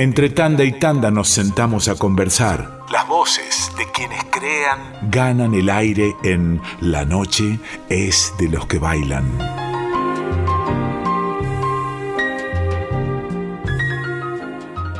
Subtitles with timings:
[0.00, 2.78] Entre tanda y tanda nos sentamos a conversar.
[2.90, 4.78] Las voces de quienes crean
[5.10, 7.58] ganan el aire en La noche
[7.90, 9.26] es de los que bailan.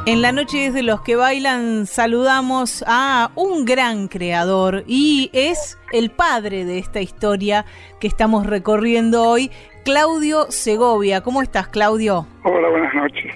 [0.04, 5.78] En la noche es de los que bailan saludamos a un gran creador y es
[5.92, 7.64] el padre de esta historia
[8.00, 9.50] que estamos recorriendo hoy,
[9.82, 11.22] Claudio Segovia.
[11.22, 12.26] ¿Cómo estás, Claudio?
[12.44, 13.32] Hola, buenas noches.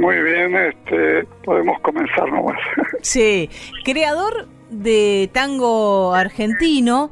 [0.00, 2.58] Muy bien, este, podemos comenzar nomás.
[3.02, 3.50] Sí,
[3.84, 7.10] creador de tango argentino,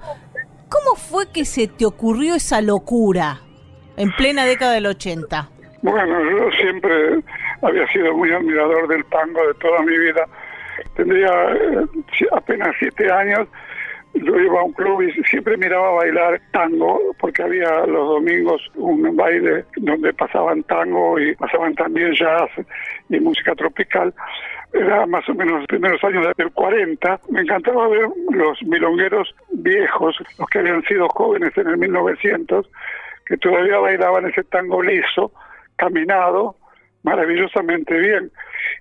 [0.71, 3.41] ¿cómo fue que se te ocurrió esa locura
[3.99, 5.51] en plena década del 80?
[5.83, 7.23] Bueno, yo siempre
[7.61, 10.27] había sido muy admirador del tango de toda mi vida.
[10.97, 11.87] Tendría eh,
[12.33, 13.49] apenas siete años
[14.25, 19.17] yo iba a un club y siempre miraba bailar tango, porque había los domingos un
[19.17, 22.51] baile donde pasaban tango y pasaban también jazz
[23.09, 24.15] y música tropical.
[24.73, 27.21] Era más o menos los primeros años del 40.
[27.31, 32.71] Me encantaba ver los milongueros viejos, los que habían sido jóvenes en el 1900,
[33.27, 35.33] que todavía bailaban ese tango liso,
[35.77, 36.57] caminado,
[37.03, 38.31] maravillosamente bien.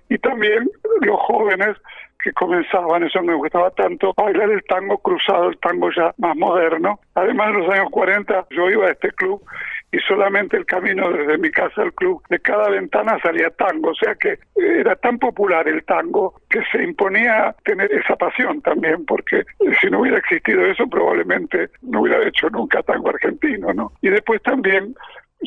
[0.08, 0.68] Y también
[1.00, 1.76] los jóvenes
[2.22, 6.98] que comenzaban, eso me gustaba tanto, bailar el tango cruzado, el tango ya más moderno.
[7.14, 9.42] Además, en los años 40 yo iba a este club
[9.90, 13.94] y solamente el camino desde mi casa al club, de cada ventana salía tango, o
[13.94, 19.44] sea que era tan popular el tango que se imponía tener esa pasión también, porque
[19.80, 23.92] si no hubiera existido eso probablemente no hubiera hecho nunca tango argentino, ¿no?
[24.02, 24.94] Y después también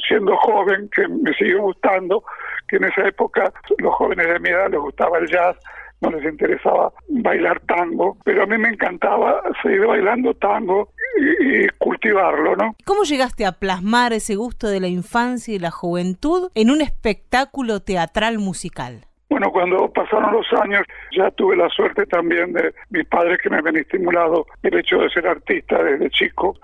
[0.08, 2.24] siendo joven, que me siguió gustando,
[2.68, 5.58] que en esa época los jóvenes de mi edad les gustaba el jazz,
[6.02, 12.56] no les interesaba bailar tango, pero a mí me encantaba seguir bailando tango y, cultivarlo,
[12.56, 12.76] ¿no?
[12.86, 17.82] ¿Cómo llegaste a plasmar ese gusto de la infancia y la juventud en un espectáculo
[17.82, 19.06] teatral musical?
[19.42, 23.58] Bueno, cuando pasaron los años ya tuve la suerte también de mis padres que me
[23.58, 26.56] habían estimulado el hecho de ser artista desde chico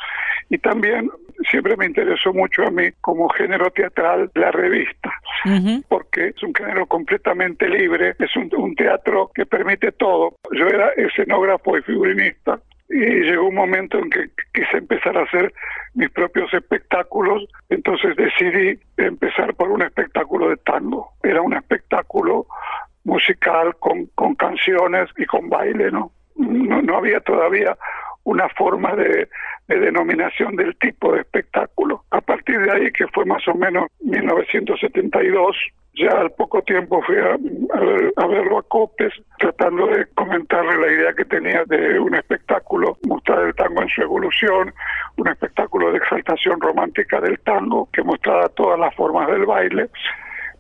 [0.52, 1.10] y también
[1.50, 5.12] siempre me interesó mucho a mí como género teatral la revista,
[5.88, 10.36] porque es un género completamente libre, es un, teatro que permite todo.
[10.52, 12.60] Yo era escenógrafo y figurinista
[12.90, 15.54] y llegó un momento en que quise empezar a hacer
[15.94, 21.12] mis propios espectáculos, entonces decidí empezar por un espectáculo de tango.
[21.24, 22.48] Era un espectáculo
[23.04, 26.12] musical con, con canciones y con baile, ¿no?
[26.36, 27.76] No, no había todavía
[28.28, 29.28] una forma de,
[29.68, 32.04] denominación del tipo de espectáculo.
[32.12, 35.56] A partir de ahí, que fue más o menos 1972,
[35.98, 41.14] ya al poco tiempo fui a, a, verlo a Copes, tratando de comentarle la idea
[41.14, 44.74] que tenía de un espectáculo, mostrar el tango en su evolución,
[45.18, 49.90] un espectáculo de exaltación romántica del tango que mostraba todas las formas del baile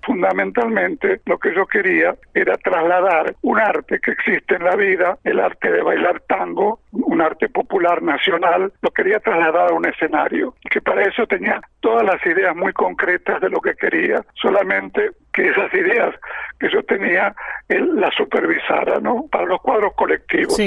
[0.07, 5.37] fundamentalmente lo que yo quería era trasladar un arte que existe en la vida, el
[5.37, 10.79] arte de bailar tango, un arte popular nacional, lo quería trasladar a un escenario, que
[10.79, 15.73] para eso tenía todas las ideas muy concretas de lo que quería, solamente que esas
[15.73, 16.15] ideas
[16.57, 17.35] que yo tenía
[17.67, 19.25] él las supervisara, ¿no?
[19.29, 20.57] Para los cuadros colectivos,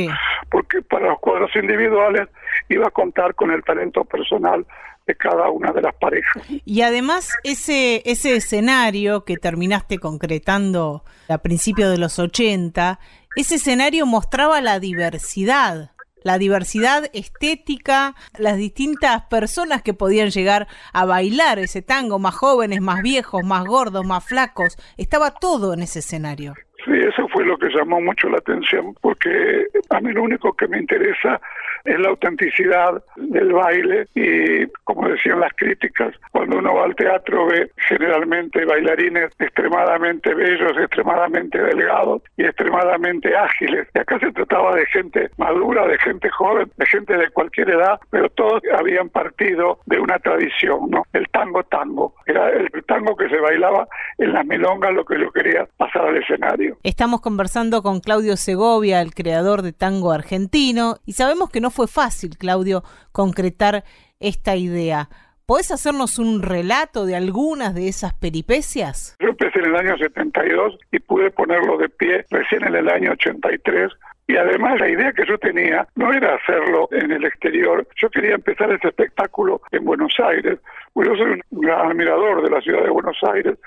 [0.51, 2.29] porque para los cuadros individuales
[2.69, 4.67] iba a contar con el talento personal
[5.07, 6.43] de cada una de las parejas.
[6.65, 13.01] Y además ese, ese escenario que terminaste concretando a principios de los 80,
[13.37, 21.05] ese escenario mostraba la diversidad, la diversidad estética, las distintas personas que podían llegar a
[21.05, 26.01] bailar ese tango, más jóvenes, más viejos, más gordos, más flacos, estaba todo en ese
[26.01, 26.55] escenario.
[26.85, 30.67] Sí, eso fue lo que llamó mucho la atención, porque a mí lo único que
[30.67, 31.41] me interesa
[31.85, 37.47] es la autenticidad del baile y, como decían las críticas, cuando uno va al teatro
[37.47, 43.89] ve generalmente bailarines extremadamente bellos, extremadamente delgados y extremadamente ágiles.
[43.95, 47.99] Y acá se trataba de gente madura, de gente joven, de gente de cualquier edad,
[48.11, 51.03] pero todos habían partido de una tradición, ¿no?
[51.13, 52.15] El tango tango.
[52.27, 53.87] Era el tango que se bailaba
[54.19, 56.70] en las milongas lo que yo quería pasar al escenario.
[56.83, 61.87] Estamos conversando con Claudio Segovia, el creador de tango argentino, y sabemos que no fue
[61.87, 62.83] fácil, Claudio,
[63.13, 63.85] concretar
[64.19, 65.09] esta idea.
[65.47, 69.17] ¿Podés hacernos un relato de algunas de esas peripecias?
[69.19, 73.13] Yo empecé en el año 72 y pude ponerlo de pie recién en el año
[73.13, 73.91] 83
[74.31, 78.37] y además la idea que yo tenía no era hacerlo en el exterior, yo quería
[78.37, 80.61] empezar ese espectáculo en Buenos Aires,
[80.93, 83.59] porque yo soy un gran admirador de la ciudad de Buenos Aires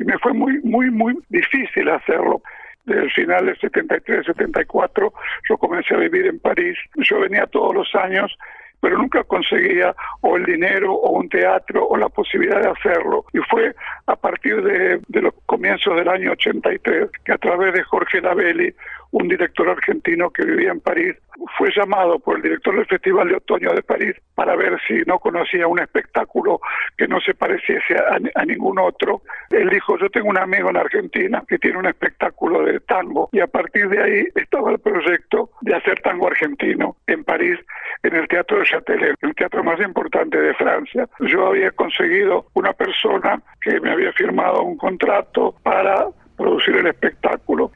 [0.00, 2.42] y me fue muy, muy, muy difícil hacerlo
[2.86, 5.12] desde el final del 73, 74,
[5.48, 6.76] yo comencé a vivir en París.
[6.96, 8.36] Yo venía todos los años
[8.80, 13.26] pero nunca conseguía o el dinero o un teatro o la posibilidad de hacerlo.
[13.32, 13.74] Y fue
[14.06, 18.74] a partir de, los comienzos del año 83 que a través de Jorge Lavelli,
[19.12, 21.14] un director argentino que vivía en París,
[21.56, 25.18] fue llamado por el director del Festival de Otoño de París para ver si no
[25.18, 26.60] conocía un espectáculo
[26.96, 27.94] que no se pareciese
[28.34, 29.22] a, ningún otro.
[29.50, 33.40] Él dijo, yo tengo un amigo en Argentina que tiene un espectáculo de tango y
[33.40, 37.58] a partir de ahí estaba el proyecto de hacer tango argentino en París,
[38.02, 41.08] en el Teatro de Châtelet, el teatro más importante de Francia.
[41.20, 47.69] Yo había conseguido una persona que me había firmado un contrato para producir el espectáculo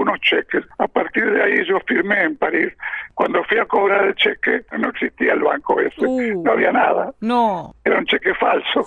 [0.00, 0.64] unos cheques.
[0.78, 2.72] A partir de ahí yo firmé en París.
[3.14, 6.42] Cuando fui a cobrar el cheque no existía el banco ese, uh.
[6.42, 7.12] no había nada.
[7.20, 7.74] No.
[7.84, 8.84] Era un cheque falso.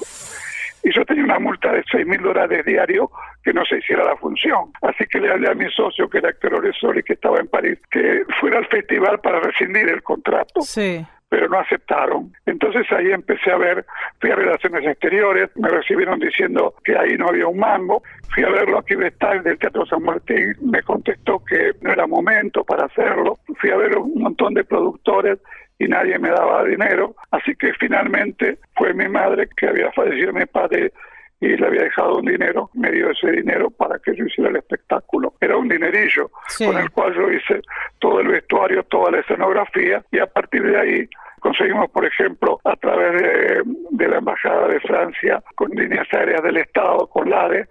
[0.83, 3.11] Y yo tenía una multa de 6 mil dólares diario
[3.43, 4.71] que no se hiciera la función.
[4.81, 7.77] Así que le hablé a mi socio, que era Héctor Oresori, que estaba en París,
[7.91, 10.61] que fuera al festival para rescindir el contrato.
[10.61, 12.33] Sí pero no aceptaron.
[12.45, 13.85] Entonces ahí empecé a ver,
[14.19, 18.03] fui a Relaciones Exteriores, me recibieron diciendo que ahí no había un mango,
[18.35, 22.65] fui a verlo aquí de del Teatro San Martín, me contestó que no era momento
[22.65, 25.39] para hacerlo, fui a ver un montón de productores
[25.79, 30.45] y nadie me daba dinero, así que finalmente fue mi madre que había fallecido mi
[30.47, 30.91] padre
[31.41, 34.57] y le había dejado un dinero, me dio ese dinero para que yo hiciera el
[34.57, 35.33] espectáculo.
[35.41, 37.61] Era un dinerillo con el cual yo hice
[37.99, 41.09] todo el vestuario, toda la escenografía y a partir de ahí
[41.39, 46.57] conseguimos, por ejemplo, a través de, de la Embajada de Francia, con líneas aéreas del
[46.57, 47.67] Estado, con LADE,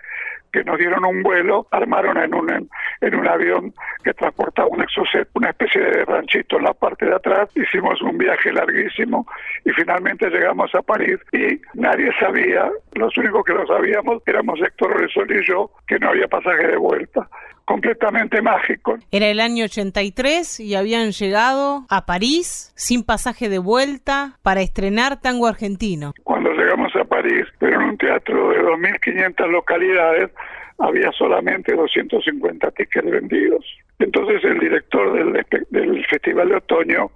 [0.52, 2.68] que nos dieron un vuelo, armaron en un,
[3.00, 7.14] en, un avión que transportaba un exocet, una especie de ranchito en la parte de
[7.14, 7.48] atrás.
[7.54, 9.26] Hicimos un viaje larguísimo
[9.64, 14.92] y finalmente llegamos a París y nadie sabía, los únicos que lo sabíamos éramos Héctor
[14.92, 17.28] Oresol y yo, que no había pasaje de vuelta
[17.70, 18.98] completamente mágico.
[19.12, 25.20] Era el año 83 y habían llegado a París sin pasaje de vuelta para estrenar
[25.20, 26.12] tango argentino.
[26.24, 30.30] Cuando llegamos a París, pero en un teatro de 2.500 localidades,
[30.78, 33.64] había solamente 250 tickets vendidos.
[34.00, 37.10] Entonces el director del, del, Festival de Otoño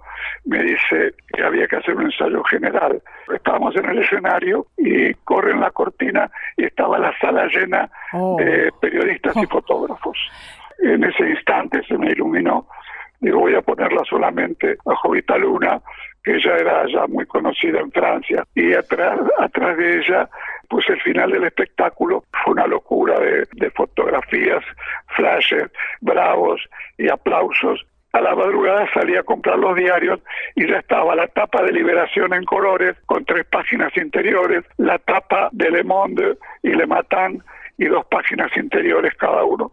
[0.45, 3.01] me dice que había que hacer un ensayo general.
[3.33, 8.37] Estábamos en el escenario y corren la cortina y estaba la sala llena oh.
[8.37, 10.17] de periodistas y fotógrafos.
[10.79, 12.67] En ese instante se me iluminó.
[13.19, 15.81] Digo, voy a ponerla solamente a Jovita Luna,
[16.25, 20.29] que ella era ya muy conocida en Francia, y atrás, atrás de ella
[20.67, 24.63] pues el final del espectáculo fue una locura de, de fotografías,
[25.15, 25.69] flashes,
[26.01, 26.61] bravos
[26.97, 27.85] y aplausos.
[28.13, 30.21] A la madrugada salí a comprar los diarios
[30.55, 35.49] y ya estaba la tapa de Liberación en colores con tres páginas interiores, la tapa
[35.51, 37.43] de Le Monde y Le Matin
[37.77, 39.71] y dos páginas interiores cada uno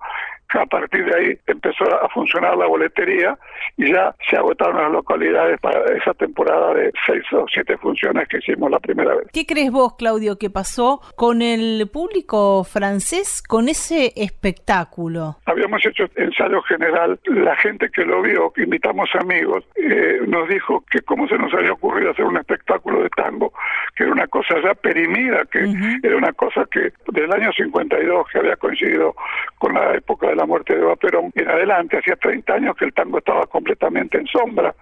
[0.61, 3.39] a partir de ahí empezó a funcionar la boletería
[3.77, 8.39] y ya se agotaron las localidades para esa temporada de seis o siete funciones que
[8.39, 9.29] hicimos la primera vez.
[9.33, 15.37] ¿Qué crees vos, Claudio, que pasó con el público francés con ese espectáculo?
[15.47, 20.85] Habíamos hecho ensayo general, la gente que lo vio, que invitamos amigos, eh, nos dijo
[20.91, 23.53] que cómo se nos había ocurrido hacer un espectáculo de tango,
[23.97, 25.61] que era una cosa ya perimida, que
[26.03, 29.15] era una cosa que del año 52, que había coincidido
[29.59, 32.95] con la época de la muerte de Perón en adelante, hacía 30 años que el
[32.95, 34.75] tango estaba completamente en sombra.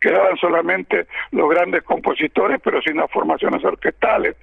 [0.00, 4.36] Quedaban solamente los grandes compositores, pero sin las formaciones orquestales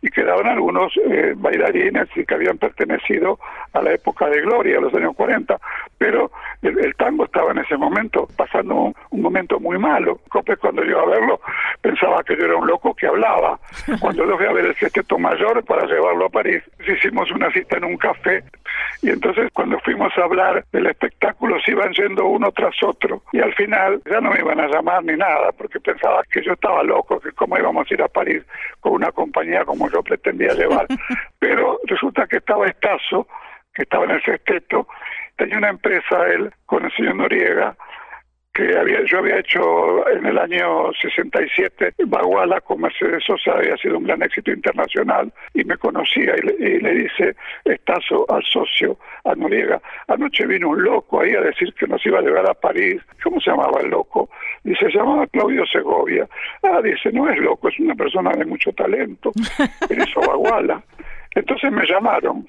[0.00, 3.38] y quedaban algunos eh, bailarines que habían pertenecido
[3.72, 5.58] a la época de gloria, a los años 40,
[5.96, 6.30] pero
[6.62, 10.20] el, tango estaba en ese momento pasando un, momento muy malo.
[10.28, 11.40] Cope cuando yo a verlo
[11.80, 13.58] pensaba que yo era un loco que hablaba.
[14.00, 17.76] Cuando lo fui a ver el sexteto mayor para llevarlo a París, hicimos una cita
[17.76, 18.42] en un café
[19.02, 23.40] y entonces cuando fuimos a hablar del espectáculo se iban yendo uno tras otro y
[23.40, 26.82] al final ya no me iban a llamar ni nada porque pensaba que yo estaba
[26.82, 28.42] loco, que cómo íbamos a ir a París
[28.80, 30.86] con una compañía como yo pretendía llevar.
[31.38, 33.26] Pero resulta que estaba escaso,
[33.74, 34.88] que estaba en el sexteto,
[35.36, 37.76] tenía una empresa él con el señor Noriega,
[38.58, 43.98] que había, yo había hecho en el año 67, Baguala con Mercedes Sosa había sido
[43.98, 49.80] un gran éxito internacional y me conocía y le, dice Estazo al socio, a Noriega,
[50.08, 53.40] anoche vino un loco ahí a decir que nos iba a llevar a París, ¿cómo
[53.40, 54.28] se llamaba el loco?
[54.64, 56.28] Dice, se llamaba Claudio Segovia.
[56.64, 59.30] Ah, dice, no es loco, es una persona de mucho talento,
[59.88, 60.82] él hizo Baguala.
[61.36, 62.44] Entonces me llamaron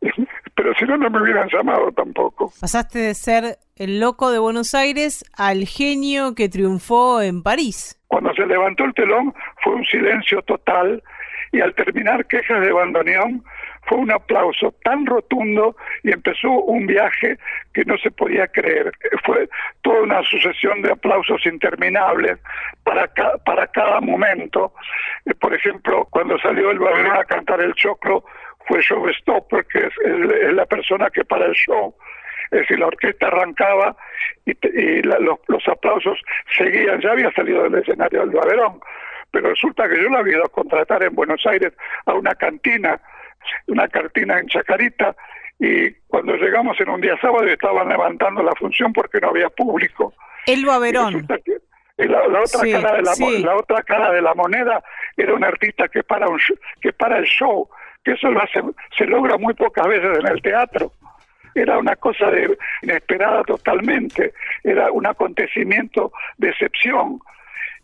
[0.54, 2.52] pero si no, no me hubieran llamado tampoco.
[2.60, 8.00] Pasaste de ser el loco de Buenos Aires al genio que triunfó en París.
[8.08, 11.02] Cuando se levantó el telón fue un silencio total
[11.52, 13.44] y al terminar Quejas de Bandoneón
[13.88, 17.38] fue un aplauso tan rotundo y empezó un viaje
[17.72, 18.92] que no se podía creer.
[19.24, 19.48] Fue
[19.82, 22.38] toda una sucesión de aplausos interminables
[22.84, 23.10] para,
[23.44, 24.74] para cada momento.
[25.24, 28.24] Eh, por ejemplo, cuando salió el Babilón a cantar el choclo,
[28.66, 31.94] fue Showstopper, que es, es, la persona que para el show.
[32.50, 33.96] Es decir, la orquesta arrancaba
[34.44, 36.20] y, los, los, aplausos
[36.56, 37.00] seguían.
[37.00, 38.80] Ya había salido del escenario del Babilón,
[39.30, 41.72] pero resulta que yo lo había ido a contratar en Buenos Aires
[42.06, 43.00] a una cantina
[43.66, 45.14] una cartina en Chacarita
[45.58, 50.12] y cuando llegamos en un día sábado estaban levantando la función porque no había público.
[50.46, 51.26] El Verón.
[51.96, 54.80] La, otra cara de la, la, otra cara de la moneda
[55.16, 56.38] era un artista que para un
[56.80, 57.68] que para el show
[58.04, 58.60] que eso lo hace,
[58.96, 60.92] se logra muy pocas veces en el teatro
[61.62, 64.32] era una cosa de, inesperada totalmente
[64.64, 67.20] era un acontecimiento de excepción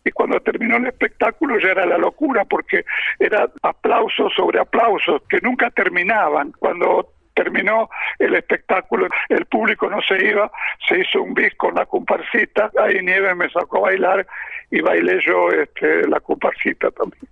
[0.05, 2.85] y cuando terminó el espectáculo ya era la locura porque
[3.19, 6.51] era aplausos sobre aplausos que nunca terminaban.
[6.59, 7.89] Cuando terminó
[8.19, 10.51] el espectáculo, el público no se iba,
[10.87, 14.27] se hizo un bis con la comparsita, ahí Nieves me sacó a bailar
[14.69, 17.23] y bailé yo este, la comparsita también.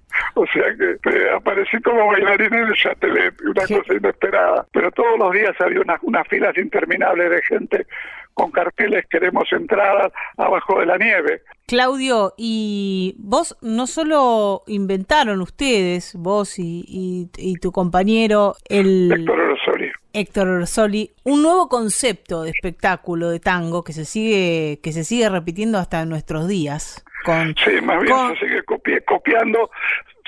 [0.43, 4.65] O sea que eh, aparecí como bailarín en el Chatelet, una cosa inesperada.
[4.73, 7.85] Pero todos los días había unas filas interminables de gente
[8.33, 11.41] con carteles queremos entradas abajo de la nieve.
[11.67, 17.29] Claudio, y vos no solo inventaron ustedes, vos y,
[17.62, 19.12] tu compañero, el...
[19.12, 19.91] Héctor Orsoli.
[20.13, 20.65] Héctor
[21.23, 26.05] un nuevo concepto de espectáculo de tango que se sigue, que se sigue repitiendo hasta
[26.05, 27.03] nuestros días.
[27.23, 28.63] Con, sí, más bien se sigue
[29.05, 29.71] copiando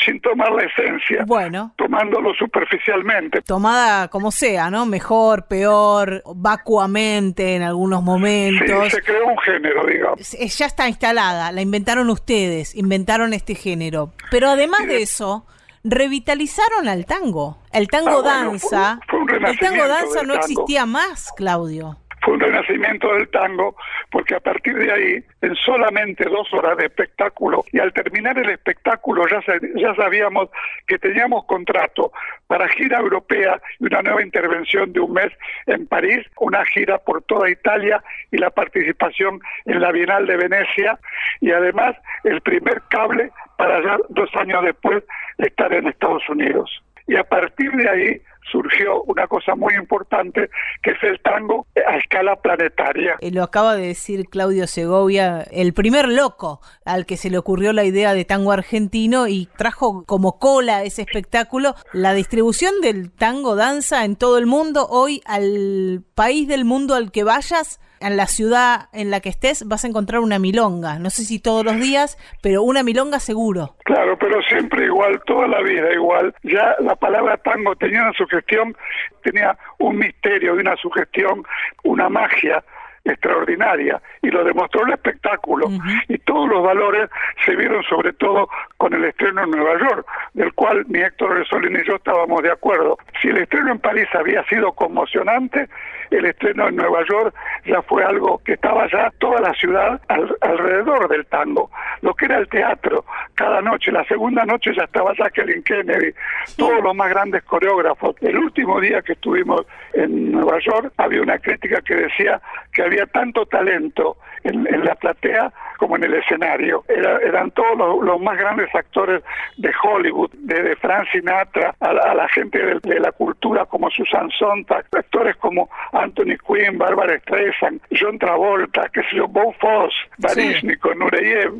[0.03, 1.23] sin tomar la esencia.
[1.25, 1.73] Bueno.
[1.77, 3.41] Tomándolo superficialmente.
[3.41, 4.85] Tomada como sea, ¿no?
[4.85, 8.85] Mejor, peor, vacuamente en algunos momentos.
[8.85, 10.31] Sí, se creó un género, digamos.
[10.31, 14.11] Ya está instalada, la inventaron ustedes, inventaron este género.
[14.31, 15.45] Pero además de eso,
[15.83, 17.59] revitalizaron al tango.
[17.71, 18.99] El tango ah, danza.
[19.47, 23.75] el tango danza no existía más, Claudio fue un renacimiento del tango,
[24.09, 28.49] porque a partir de ahí, en solamente dos horas de espectáculo, y al terminar el
[28.49, 29.41] espectáculo ya,
[29.75, 30.49] ya sabíamos
[30.87, 32.11] que teníamos contrato
[32.47, 35.31] para gira europea y una nueva intervención de un mes
[35.67, 40.97] en París, una gira por toda Italia y la participación en la Bienal de Venecia,
[41.41, 45.03] y además el primer cable para ya dos años después
[45.37, 46.81] estar en Estados Unidos.
[47.07, 50.49] Y a partir de ahí surgió una cosa muy importante
[50.81, 53.17] que es el tango a escala planetaria.
[53.19, 57.73] Eh, lo acaba de decir Claudio Segovia, el primer loco al que se le ocurrió
[57.73, 63.55] la idea de tango argentino y trajo como cola ese espectáculo la distribución del tango
[63.55, 64.87] danza en todo el mundo.
[64.89, 69.67] Hoy al país del mundo al que vayas en la ciudad en la que estés
[69.67, 70.99] vas a encontrar una milonga.
[70.99, 73.75] No sé si todos los días, pero una milonga seguro.
[73.83, 76.33] Claro, pero siempre igual, toda la vida igual.
[76.43, 78.75] Ya la palabra tango tenía una sugestión,
[79.23, 81.43] tenía un misterio, una sugestión,
[81.83, 82.63] una magia
[83.05, 85.67] extraordinaria y lo demostró el espectáculo
[86.07, 87.09] y todos los valores
[87.45, 91.73] se vieron sobre todo con el estreno en Nueva York, del cual ni Héctor Resolín
[91.73, 92.97] ni yo estábamos de acuerdo.
[93.21, 95.67] Si el estreno en París había sido conmocionante,
[96.11, 97.33] el estreno en Nueva York
[97.65, 100.01] ya fue algo que estaba ya toda la ciudad
[100.41, 101.69] alrededor del tango,
[102.01, 106.13] lo que era el teatro, cada noche, la segunda noche ya estaba Jacqueline Kennedy,
[106.57, 108.15] todos los más grandes coreógrafos.
[108.21, 112.39] El último día que estuvimos en Nueva York había una crítica que decía
[112.71, 116.83] que había tanto talento en, la platea como en el escenario.
[116.87, 119.23] eran todos los, más grandes actores
[119.57, 125.35] de Hollywood, desde Frank Sinatra a, la gente de, la cultura como Susan Sontag, actores
[125.37, 131.53] como Anthony Quinn, Barbara Streisand, John Travolta, que sé yo, Bo Foss, Baryshnikov, Nureyev,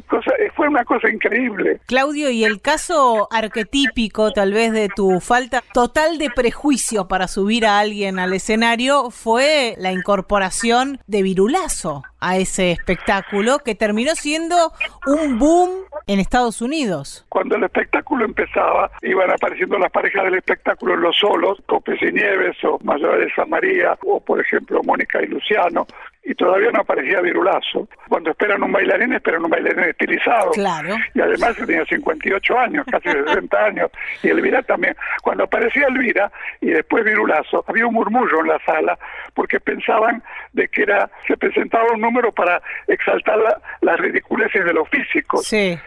[0.56, 1.80] fue una cosa increíble.
[1.88, 7.66] Claudio, y el caso arquetípico tal vez de tu falta total de prejuicio para subir
[7.66, 14.56] a alguien al escenario fue la incorporación de Virulazo a ese espectáculo que terminó siendo
[15.06, 15.70] un boom
[16.08, 17.24] en Estados Unidos.
[17.30, 22.58] Cuando el espectáculo empezaba, iban apareciendo las parejas del espectáculo los solos, Copes y Nieves
[22.64, 25.86] o Mayores de San María, o por ejemplo Mónica y Luciano,
[26.26, 27.88] y todavía no aparecía Virulazo.
[28.10, 30.52] Cuando esperan un bailarín, esperan un bailarín estilizado.
[30.52, 30.96] Claro.
[31.14, 33.92] Y además tenía 58 años, casi 60 años.
[34.24, 34.96] Y Elvira también.
[35.22, 38.98] Cuando aparecía Elvira y después Virulazo, había un murmullo en la sala
[39.36, 43.38] porque pensaban de que era se presentaba un número para exaltar
[43.82, 45.46] las ridiculeces de los físicos.
[45.46, 45.78] Sí.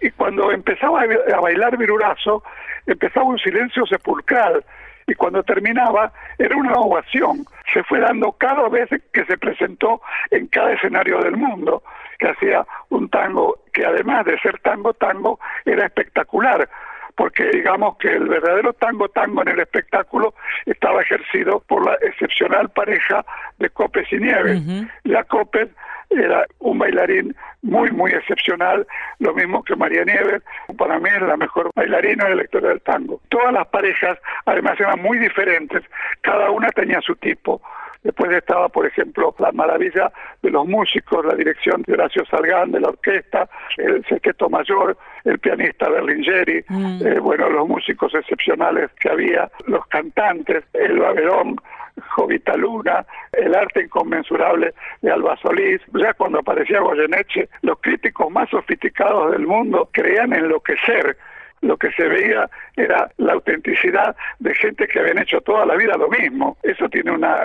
[0.00, 2.42] Y cuando empezaba a bailar Virulazo,
[2.86, 4.64] empezaba un silencio sepulcral
[5.06, 7.44] y cuando terminaba era una ovación.
[7.72, 10.00] Se fue dando cada vez que se presentó
[10.30, 11.82] en cada escenario del mundo,
[12.18, 16.68] que hacía un tango que además de ser tango, tango, era espectacular,
[17.16, 20.34] porque digamos que el verdadero tango tango en el espectáculo
[20.66, 23.24] estaba ejercido por la excepcional pareja
[23.58, 24.62] de Copes y Nieves.
[25.04, 25.68] La Copes
[26.10, 28.86] era un bailarín muy, muy excepcional,
[29.18, 30.42] lo mismo que María Nieves,
[30.76, 33.20] para mí es la mejor bailarina de la historia del tango.
[33.28, 35.82] Todas las parejas, además, eran muy diferentes,
[36.20, 37.62] cada una tenía su tipo.
[38.04, 42.80] Después estaba, por ejemplo, la maravilla de los músicos, la dirección de Horacio Salgán, de
[42.80, 47.06] la orquesta, el sequeto mayor, el pianista Berlingeri, mm.
[47.06, 51.56] eh, bueno, los músicos excepcionales que había, los cantantes, el Verón,
[52.10, 55.80] Jovita Luna, el arte inconmensurable de Alba Solís.
[55.94, 61.16] Ya cuando aparecía Goyeneche, los críticos más sofisticados del mundo creían enloquecer
[61.64, 65.96] lo que se veía era la autenticidad de gente que habían hecho toda la vida
[65.96, 66.56] lo mismo.
[66.62, 67.42] Eso tiene una,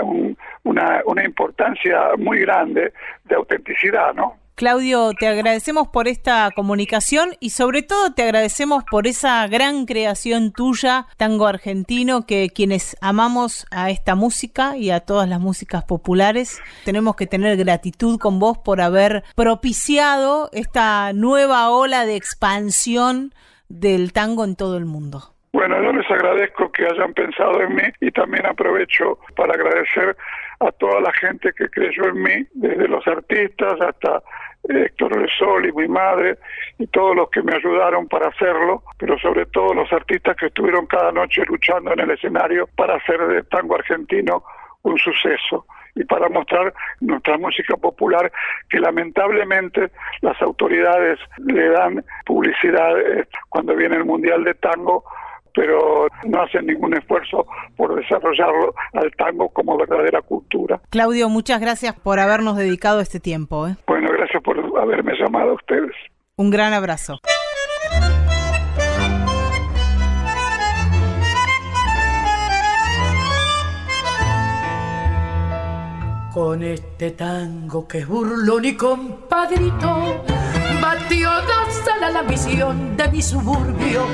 [0.63, 2.93] una, una importancia muy grande
[3.25, 4.35] de autenticidad, ¿no?
[4.59, 10.51] Claudio, te agradecemos por esta comunicación y sobre todo te agradecemos por esa gran creación
[10.51, 16.61] tuya, tango argentino, que quienes amamos a esta música y a todas las músicas populares,
[16.83, 23.33] tenemos que tener gratitud con vos por haber propiciado esta nueva ola de expansión
[23.69, 25.19] del tango en todo el mundo.
[25.53, 30.15] Bueno, yo les agradezco que hayan pensado en mí y también aprovecho para agradecer
[30.59, 34.21] a toda la gente que creyó en mí, desde los artistas hasta
[34.67, 36.37] Héctor Sol y mi madre
[36.77, 40.85] y todos los que me ayudaron para hacerlo, pero sobre todo los artistas que estuvieron
[40.85, 44.43] cada noche luchando en el escenario para hacer de tango argentino
[44.83, 45.65] un suceso
[45.95, 48.31] y para mostrar nuestra música popular
[48.69, 49.91] que lamentablemente
[50.21, 55.03] las autoridades le dan publicidad eh, cuando viene el Mundial de Tango
[55.53, 60.79] pero no hacen ningún esfuerzo por desarrollarlo al tango como verdadera cultura.
[60.89, 63.67] Claudio, muchas gracias por habernos dedicado este tiempo.
[63.67, 63.75] ¿eh?
[63.87, 65.95] Bueno, gracias por haberme llamado a ustedes.
[66.37, 67.19] Un gran abrazo.
[76.33, 80.23] Con este tango que es burlón compadrito,
[80.79, 81.79] batió dos
[82.13, 84.05] la visión de mi suburbio.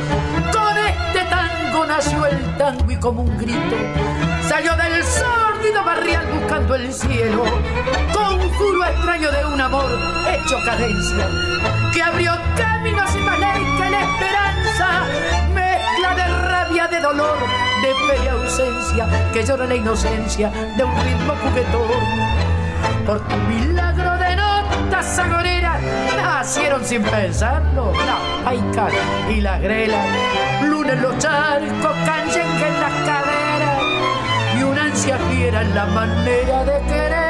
[0.51, 3.75] Con este tango nació el tango y como un grito
[4.47, 7.43] salió del sórdido barrial buscando el cielo.
[8.13, 9.85] Conjuro extraño de un amor
[10.29, 11.27] hecho cadencia
[11.93, 14.87] que abrió caminos y más ley que la esperanza.
[15.53, 17.37] Mezcla de rabia, de dolor,
[17.81, 21.91] de y ausencia que llora la inocencia de un ritmo juguetón.
[23.05, 25.81] Por tu milagro de notas agoreras
[26.15, 28.87] nacieron sin pensarlo la paica
[29.29, 30.05] y la grela.
[30.63, 33.83] Luna en los charcos, canyenque en las caderas
[34.57, 37.25] y una ansia fiera en la manera de querer.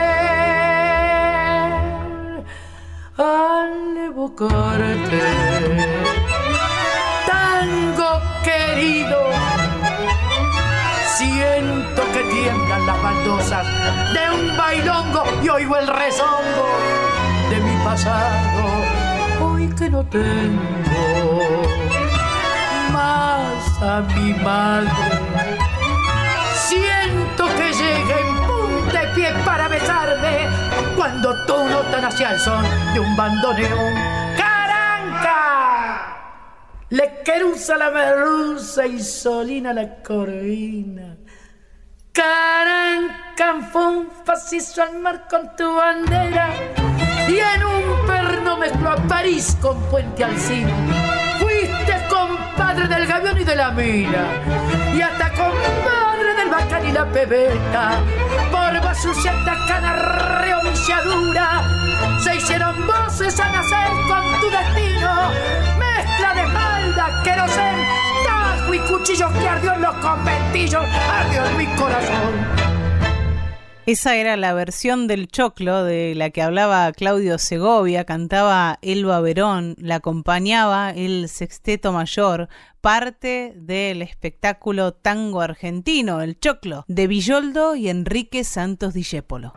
[3.18, 5.22] Al evocarte,
[7.26, 9.26] tango querido
[11.18, 13.66] Siento que tiemblan las baldosas
[14.14, 16.68] de un bailongo y oigo el rezongo
[17.50, 18.84] de mi pasado.
[19.42, 21.62] Hoy que no tengo
[22.92, 24.92] más a mi madre.
[26.54, 30.50] Siento que llega en punta de pie para besarme
[30.98, 33.94] cuando tú notas hacia el son de un bandoneón.
[34.36, 35.65] ¡Caranca!
[36.96, 41.18] Le querusa la merluza y la corvina.
[42.14, 46.54] Carancanfón, facizo al mar con tu bandera.
[47.28, 50.70] Y en un perno mezcló a París con Puente Alcín.
[51.38, 54.28] Fuiste compadre del gavión y de la mina.
[54.96, 58.00] Y hasta compadre del bacán y la pebeta.
[58.50, 61.62] Por basuciata, canarreo, viciadura.
[62.24, 65.34] Se hicieron voces a nacer con tu destino
[65.78, 67.76] mezcla de falda, querosén,
[68.26, 72.66] tajo y cuchillos que ardió los conventillos, ardió mi corazón.
[73.86, 79.76] Esa era la versión del choclo de la que hablaba Claudio Segovia, cantaba Elba Verón,
[79.78, 82.50] la acompañaba el sexteto mayor,
[82.82, 89.54] parte del espectáculo tango argentino, el choclo, de Villoldo y Enrique Santos Discépolo.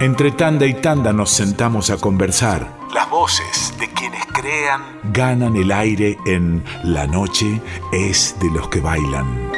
[0.00, 2.74] Entre tanda y tanda nos sentamos a conversar.
[2.94, 4.80] Las voces de quienes crean
[5.12, 7.60] ganan el aire en La noche
[7.92, 9.50] es de los que bailan.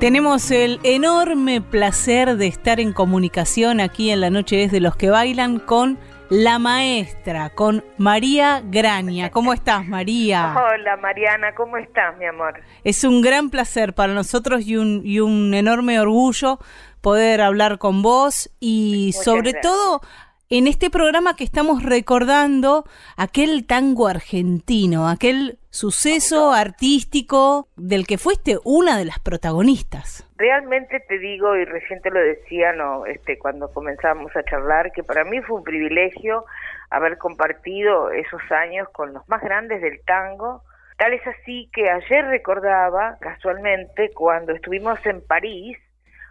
[0.00, 4.96] Tenemos el enorme placer de estar en comunicación aquí en La noche es de los
[4.96, 9.30] que bailan con la maestra, con María Graña.
[9.30, 10.54] ¿Cómo estás, María?
[10.56, 12.60] Hola, Mariana, ¿cómo estás, mi amor?
[12.84, 16.58] Es un gran placer para nosotros y un, y un enorme orgullo
[17.00, 20.00] poder hablar con vos y sobre todo
[20.48, 22.84] en este programa que estamos recordando
[23.16, 30.26] aquel tango argentino, aquel suceso artístico del que fuiste una de las protagonistas.
[30.36, 35.04] Realmente te digo, y recién te lo decía no, este, cuando comenzamos a charlar, que
[35.04, 36.44] para mí fue un privilegio
[36.90, 40.62] haber compartido esos años con los más grandes del tango.
[40.96, 45.76] Tal es así que ayer recordaba, casualmente, cuando estuvimos en París,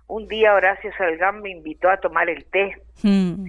[0.07, 2.75] un día Horacio Salgán me invitó a tomar el té.
[3.03, 3.45] Hmm.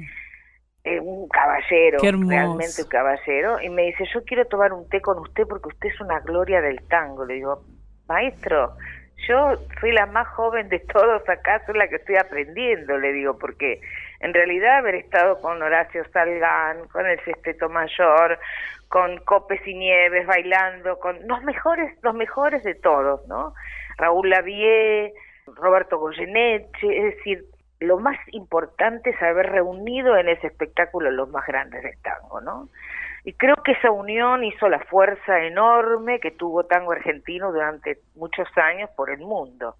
[0.87, 5.18] Eh, un caballero, realmente un caballero, y me dice, yo quiero tomar un té con
[5.18, 7.25] usted porque usted es una gloria del tango.
[7.25, 7.64] Le digo,
[8.07, 8.77] maestro,
[9.27, 13.37] yo soy la más joven de todos acá, soy la que estoy aprendiendo, le digo,
[13.37, 13.81] porque
[14.20, 18.38] en realidad haber estado con Horacio Salgán, con el Sexteto Mayor,
[18.87, 23.55] con Copes y Nieves bailando, con los mejores, los mejores de todos, ¿no?
[23.96, 25.12] Raúl Lavie,
[25.46, 27.44] Roberto Goyeneche, es decir,
[27.81, 32.69] lo más importante es haber reunido en ese espectáculo los más grandes del tango, ¿no?
[33.25, 38.49] Y creo que esa unión hizo la fuerza enorme que tuvo tango argentino durante muchos
[38.57, 39.75] años por el mundo.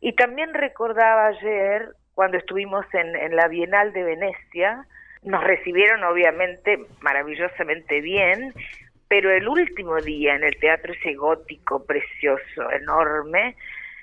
[0.00, 4.86] Y también recordaba ayer, cuando estuvimos en, en la Bienal de Venecia,
[5.22, 8.52] nos recibieron obviamente maravillosamente bien,
[9.08, 13.56] pero el último día en el teatro ese gótico precioso, enorme,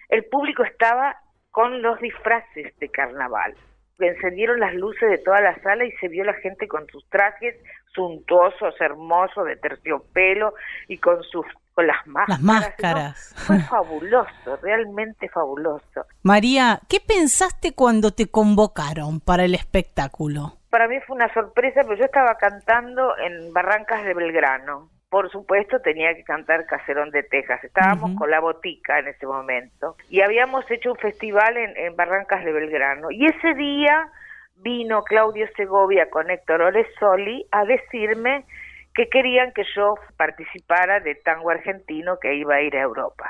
[0.10, 1.16] el público estaba
[1.52, 3.56] con los disfraces de carnaval.
[4.00, 7.56] Encendieron las luces de toda la sala y se vio la gente con sus trajes
[7.94, 10.54] suntuosos, hermosos, de terciopelo
[10.88, 12.30] y con sus con las máscaras.
[12.30, 13.36] Las máscaras.
[13.46, 16.06] Fue fabuloso, realmente fabuloso.
[16.24, 20.58] María, ¿qué pensaste cuando te convocaron para el espectáculo?
[20.70, 25.80] Para mí fue una sorpresa, pero yo estaba cantando en Barrancas de Belgrano por supuesto
[25.82, 27.64] tenía que cantar Caserón de Texas.
[27.64, 32.52] Estábamos con la botica en ese momento y habíamos hecho un festival en, Barrancas de
[32.52, 33.10] Belgrano.
[33.10, 34.10] Y ese día
[34.58, 38.46] vino Claudio Segovia con Héctor Oresoli a decirme
[38.94, 43.30] que querían que yo participara de tango argentino que iba a ir a Europa.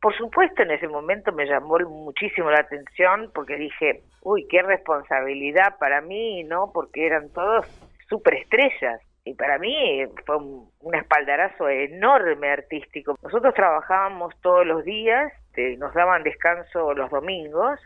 [0.00, 5.78] Por supuesto, en ese momento me llamó muchísimo la atención porque dije, uy, qué responsabilidad
[5.78, 6.70] para mí, ¿no?
[6.74, 7.66] Porque eran todos
[8.10, 13.16] superestrellas y para mí fue un, espaldarazo enorme artístico.
[13.22, 15.32] Nosotros trabajábamos todos los días,
[15.78, 17.80] nos daban descanso los domingos.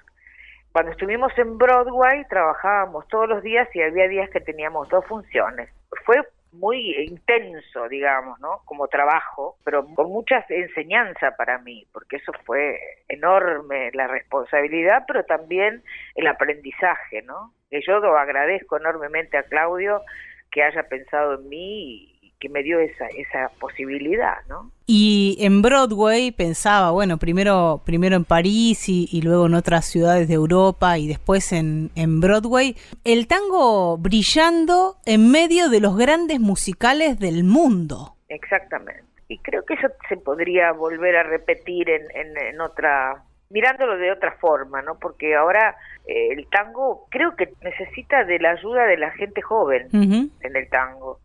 [0.72, 5.70] Cuando estuvimos en Broadway trabajábamos todos los días y había días que teníamos dos funciones.
[6.04, 6.16] Fue
[6.52, 8.62] muy intenso, digamos, ¿no?
[8.64, 15.24] Como trabajo, pero con mucha enseñanza para mí, porque eso fue enorme la responsabilidad, pero
[15.24, 15.82] también
[16.14, 17.52] el aprendizaje, ¿no?
[17.70, 20.02] Y yo lo agradezco enormemente a Claudio
[20.50, 24.70] que haya pensado en mí y que me dio esa, esa posibilidad, ¿no?
[24.86, 30.34] Y en Broadway pensaba, bueno, primero, primero en París y, luego en otras ciudades de
[30.34, 37.18] Europa y después en, en Broadway, el tango brillando en medio de los grandes musicales
[37.18, 38.16] del mundo.
[38.28, 39.04] Exactamente.
[39.28, 44.32] Y creo que eso se podría volver a repetir en, en otra mirándolo de otra
[44.32, 44.98] forma, ¿no?
[44.98, 49.88] Porque ahora eh, el tango creo que necesita de la ayuda de la gente joven
[49.92, 51.20] en el tango.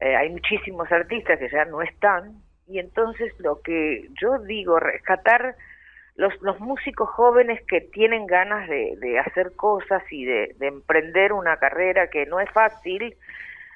[0.00, 5.56] Eh, hay muchísimos artistas que ya no están y entonces lo que yo digo, rescatar
[6.16, 11.32] los, los músicos jóvenes que tienen ganas de, de hacer cosas y de, de emprender
[11.32, 13.16] una carrera que no es fácil,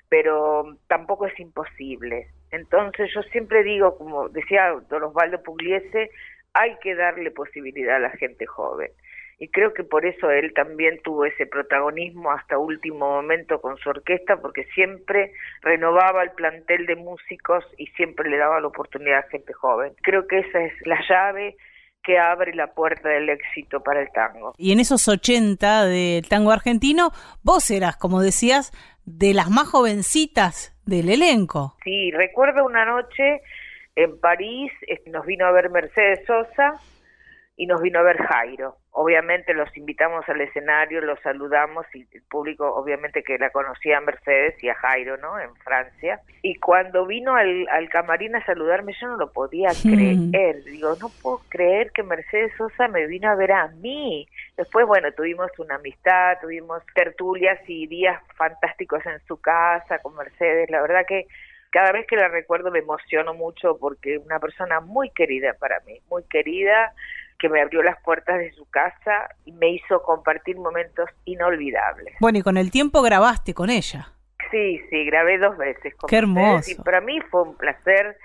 [0.08, 2.28] pero tampoco es imposible.
[2.50, 6.10] Entonces yo siempre digo, como decía don Osvaldo Pugliese,
[6.54, 8.90] hay que darle posibilidad a la gente joven.
[9.38, 13.88] Y creo que por eso él también tuvo ese protagonismo hasta último momento con su
[13.90, 19.30] orquesta, porque siempre renovaba el plantel de músicos y siempre le daba la oportunidad a
[19.30, 19.92] gente joven.
[20.02, 21.56] Creo que esa es la llave
[22.04, 24.54] que abre la puerta del éxito para el tango.
[24.56, 27.10] Y en esos 80 del tango argentino,
[27.42, 28.72] vos eras, como decías,
[29.04, 31.76] de las más jovencitas del elenco.
[31.82, 33.40] Sí, recuerdo una noche
[33.96, 34.72] en París
[35.06, 36.74] nos vino a ver Mercedes Sosa
[37.56, 38.76] y nos vino a ver Jairo.
[38.90, 44.00] Obviamente los invitamos al escenario, los saludamos y el público obviamente que la conocía a
[44.00, 45.38] Mercedes y a Jairo, ¿no?
[45.38, 46.20] En Francia.
[46.42, 50.64] Y cuando vino al, camarín a saludarme yo no lo podía creer.
[50.64, 54.26] Digo, no puedo creer que Mercedes Sosa me vino a ver a mí.
[54.56, 60.70] Después, bueno, tuvimos una amistad, tuvimos tertulias y días fantásticos en su casa con Mercedes.
[60.70, 61.26] La verdad que
[61.74, 65.98] cada vez que la recuerdo me emociono mucho porque una persona muy querida para mí,
[66.08, 66.94] muy querida,
[67.36, 72.14] que me abrió las puertas de su casa y me hizo compartir momentos inolvidables.
[72.20, 74.06] Bueno, y con el tiempo grabaste con ella.
[74.52, 76.70] Sí, sí, grabé dos veces con Qué hermoso.
[76.70, 78.18] Y para mí fue un placer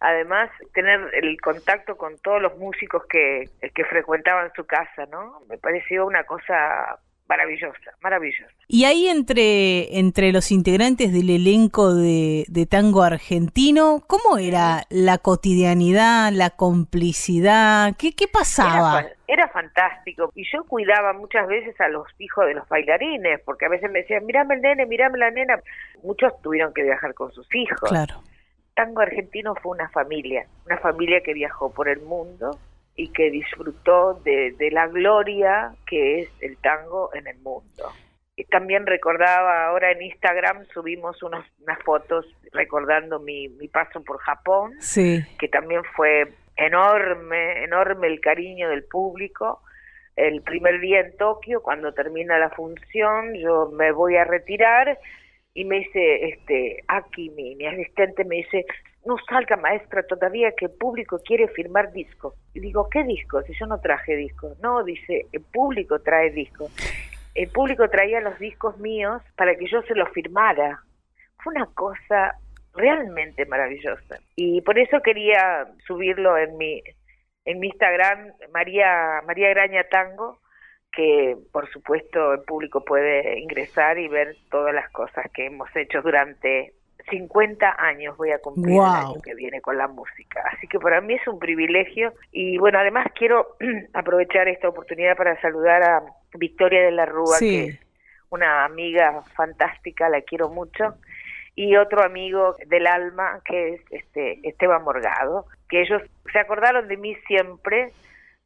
[0.00, 5.40] además tener el contacto con todos los músicos que, que frecuentaban su casa, ¿no?
[5.48, 6.98] Me pareció una cosa
[7.28, 8.52] maravillosa, maravillosa.
[8.66, 16.32] Y ahí entre, entre los integrantes del elenco de, tango argentino, ¿cómo era la cotidianidad,
[16.32, 17.94] la complicidad?
[17.98, 19.06] ¿Qué, qué pasaba?
[19.26, 20.32] Era, fantástico.
[20.34, 24.00] Y yo cuidaba muchas veces a los hijos de los bailarines, porque a veces me
[24.00, 25.60] decían, mirame el nene, mirame la nena.
[26.02, 27.88] Muchos tuvieron que viajar con sus hijos.
[27.88, 28.22] Claro.
[28.74, 32.58] Tango argentino fue una familia, una familia que viajó por el mundo
[32.98, 37.92] y que disfrutó de, la gloria que es el tango en el mundo.
[38.34, 41.46] Y también recordaba, ahora en Instagram subimos unas
[41.84, 45.24] fotos recordando mi, mi paso por Japón, sí.
[45.38, 49.62] que también fue enorme, enorme el cariño del público.
[50.16, 54.98] El primer día en Tokio, cuando termina la función, yo me voy a retirar
[55.54, 56.82] y me dice, este,
[57.18, 58.64] aquí mi, mi asistente me dice,
[59.04, 62.34] no salga maestra todavía que el público quiere firmar disco.
[62.54, 63.42] Y digo, ¿qué disco?
[63.42, 64.54] Si yo no traje disco.
[64.62, 66.68] No, dice, el público trae disco.
[67.34, 70.80] El público traía los discos míos para que yo se los firmara.
[71.42, 72.36] Fue una cosa
[72.74, 74.18] realmente maravillosa.
[74.36, 76.82] Y por eso quería subirlo en mi,
[77.44, 80.40] en mi Instagram, María, María Graña Tango,
[80.92, 86.02] que por supuesto el público puede ingresar y ver todas las cosas que hemos hecho
[86.02, 86.72] durante
[87.10, 90.42] 50 años voy a cumplir el año que viene con la música.
[90.52, 92.12] Así que para mí es un privilegio.
[92.32, 93.56] Y bueno, además quiero
[93.94, 96.02] aprovechar esta oportunidad para saludar a
[96.34, 97.78] Victoria de la Rúa, que es
[98.30, 100.94] una amiga fantástica, la quiero mucho,
[101.54, 106.96] y otro amigo del alma que es este Esteban Morgado, que ellos se acordaron de
[106.96, 107.90] mí siempre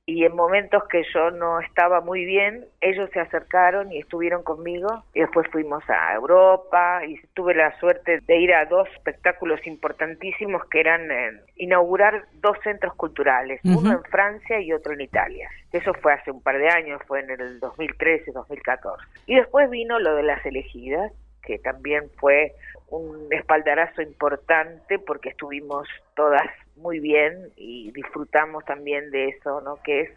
[0.04, 5.04] y en momentos que yo no estaba muy bien, ellos se acercaron y estuvieron conmigo
[5.14, 10.64] y después fuimos a Europa y tuve la suerte de ir a dos espectáculos importantísimos
[10.66, 11.08] que eran
[11.56, 15.48] inaugurar dos centros culturales, uno en Francia y otro en Italia.
[15.72, 18.96] Eso fue hace un par de años, fue en el 2013-2014.
[19.26, 21.12] Y después vino lo de las elegidas,
[21.42, 22.54] que también fue
[22.90, 29.76] un espaldarazo importante porque estuvimos todas muy bien y disfrutamos también de eso, ¿no?
[29.82, 30.10] Que es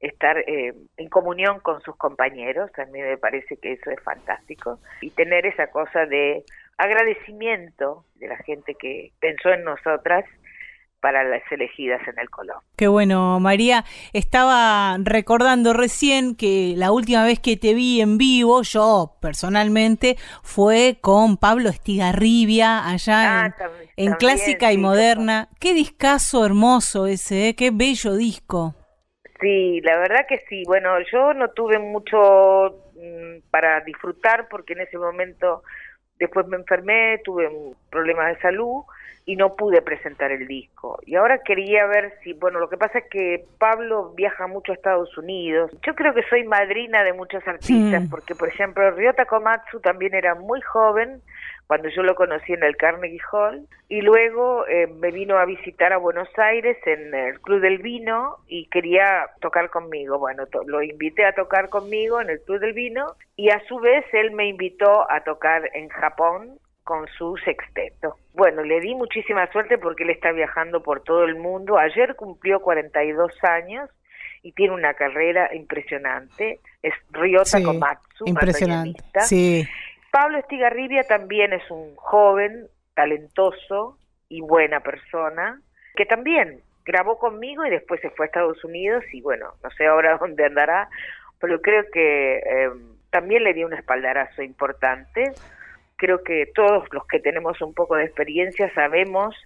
[0.00, 4.78] estar eh, en comunión con sus compañeros, a mí me parece que eso es fantástico,
[5.02, 6.44] y tener esa cosa de
[6.78, 10.24] agradecimiento de la gente que pensó en nosotras
[11.00, 12.58] para las elegidas en el Colón.
[12.76, 13.84] Qué bueno, María.
[14.12, 20.98] Estaba recordando recién que la última vez que te vi en vivo, yo personalmente, fue
[21.00, 23.56] con Pablo Estigarribia allá ah,
[23.96, 25.48] en, Clásica y Moderna.
[25.58, 27.56] Qué discazo hermoso ese, ¿eh?
[27.56, 28.74] qué bello disco.
[29.40, 30.62] Sí, la verdad que sí.
[30.66, 35.62] Bueno, yo no tuve mucho mm, para disfrutar porque en ese momento
[36.18, 38.82] después me enfermé, tuve un problema de salud
[39.26, 40.98] y no pude presentar el disco.
[41.06, 44.74] Y ahora quería ver si, bueno, lo que pasa es que Pablo viaja mucho a
[44.74, 45.70] Estados Unidos.
[45.86, 48.10] Yo creo que soy madrina de muchos artistas, mm.
[48.10, 51.22] porque por ejemplo Ryota Komatsu también era muy joven
[51.70, 55.92] cuando yo lo conocí en el Carnegie Hall y luego eh, me vino a visitar
[55.92, 60.18] a Buenos Aires en el Club del Vino y quería tocar conmigo.
[60.18, 64.04] Bueno, lo invité a tocar conmigo en el Club del Vino y a su vez
[64.12, 66.58] él me invitó a tocar en Japón
[66.90, 68.16] con su sexteto.
[68.34, 71.78] Bueno, le di muchísima suerte porque él está viajando por todo el mundo.
[71.78, 73.88] Ayer cumplió 42 años
[74.42, 76.58] y tiene una carrera impresionante.
[76.82, 79.00] Es Ryota Komatsu, impresionante.
[79.20, 79.64] Sí.
[80.10, 83.96] Pablo Estigarribia también es un joven, talentoso
[84.28, 85.60] y buena persona,
[85.94, 89.86] que también grabó conmigo y después se fue a Estados Unidos y bueno, no sé
[89.86, 90.88] ahora dónde andará,
[91.38, 92.70] pero creo que eh,
[93.10, 95.32] también le dio un espaldarazo importante
[96.00, 99.36] creo que todos los que tenemos un poco de experiencia sabemos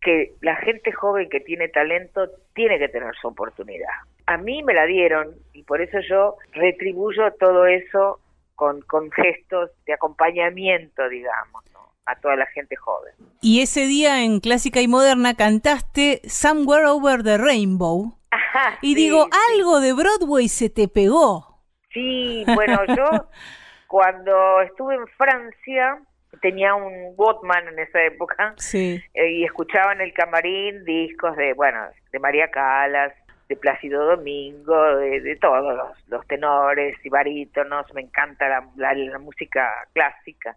[0.00, 3.90] que la gente joven que tiene talento tiene que tener su oportunidad.
[4.26, 8.20] A mí me la dieron y por eso yo retribuyo todo eso
[8.54, 11.64] con, con gestos de acompañamiento, digamos,
[12.06, 13.12] a toda la gente joven.
[13.42, 18.14] Y ese día en Clásica y Moderna cantaste Somewhere Over the Rainbow.
[18.30, 21.60] Ajá, y digo, algo de Broadway se te pegó.
[21.92, 23.04] Sí, bueno, yo
[23.88, 25.98] Cuando estuve en Francia,
[26.42, 29.02] tenía un Walkman en esa época sí.
[29.14, 31.80] Eh, y escuchaba en el camarín discos de, bueno,
[32.12, 33.14] de María Calas,
[33.48, 35.74] de Plácido Domingo, de, todos
[36.08, 38.46] los, tenores y barítonos, me encanta
[38.76, 40.54] la, la, música clásica.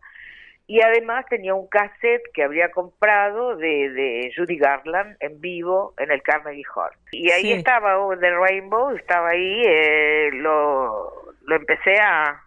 [0.68, 6.12] Y además tenía un cassette que habría comprado de, de Judy Garland en vivo en
[6.12, 6.92] el Carnegie Hall.
[7.12, 12.42] Y ahí estaba oh, The Rainbow, estaba ahí, eh, lo, lo empecé a,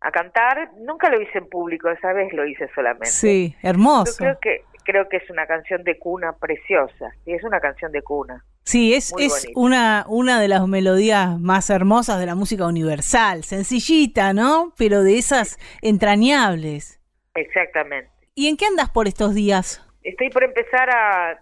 [0.00, 0.72] a cantar.
[0.78, 3.06] Nunca lo hice en público, esa vez lo hice solamente.
[3.06, 4.12] Sí, hermoso.
[4.12, 7.92] Yo creo que, creo que es una canción de cuna preciosa, y es una canción
[7.92, 8.44] de cuna.
[8.62, 14.32] Sí, es, es una, una de las melodías más hermosas de la música universal, sencillita,
[14.32, 14.74] ¿no?
[14.76, 17.00] Pero de esas entrañables.
[17.34, 18.10] Exactamente.
[18.34, 19.84] ¿Y en qué andas por estos días?
[20.02, 21.40] Estoy por empezar a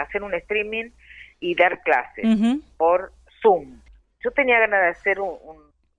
[0.00, 0.90] hacer un streaming
[1.40, 2.24] y dar clases
[2.76, 3.12] por
[3.42, 3.80] Zoom.
[4.24, 5.18] Yo tenía ganas de hacer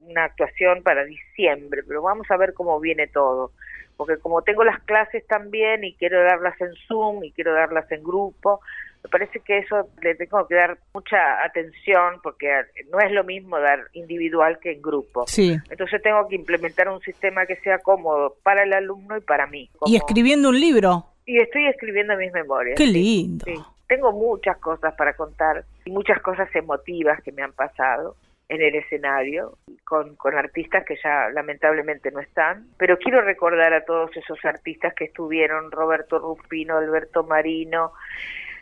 [0.07, 3.51] una actuación para diciembre, pero vamos a ver cómo viene todo.
[3.97, 8.03] Porque como tengo las clases también y quiero darlas en Zoom y quiero darlas en
[8.03, 8.59] grupo,
[9.03, 12.49] me parece que eso le tengo que dar mucha atención porque
[12.89, 15.25] no es lo mismo dar individual que en grupo.
[15.27, 15.57] Sí.
[15.69, 19.69] Entonces tengo que implementar un sistema que sea cómodo para el alumno y para mí.
[19.85, 21.05] Y escribiendo un libro.
[21.25, 22.77] Y estoy escribiendo mis memorias.
[22.77, 23.45] Qué lindo.
[23.45, 23.55] Sí.
[23.87, 28.15] Tengo muchas cosas para contar y muchas cosas emotivas que me han pasado
[28.53, 33.83] en el escenario con, con artistas que ya lamentablemente no están, pero quiero recordar a
[33.83, 37.93] todos esos artistas que estuvieron, Roberto Rufino, Alberto Marino,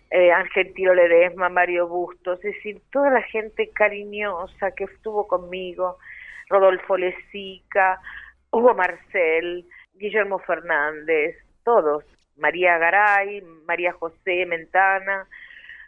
[0.10, 5.97] eh, Argentino Ledesma, Mario Bustos, es decir, toda la gente cariñosa que estuvo conmigo,
[6.49, 7.99] Rodolfo Lezica,
[8.51, 12.04] Hugo Marcel, Guillermo Fernández, todos,
[12.38, 15.27] María Garay, María José Mentana,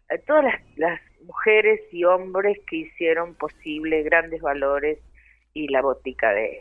[0.09, 4.99] eh, todas las, mujeres y hombres que hicieron posible grandes valores
[5.53, 6.59] y la botica de,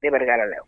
[0.00, 0.66] de Vergara León.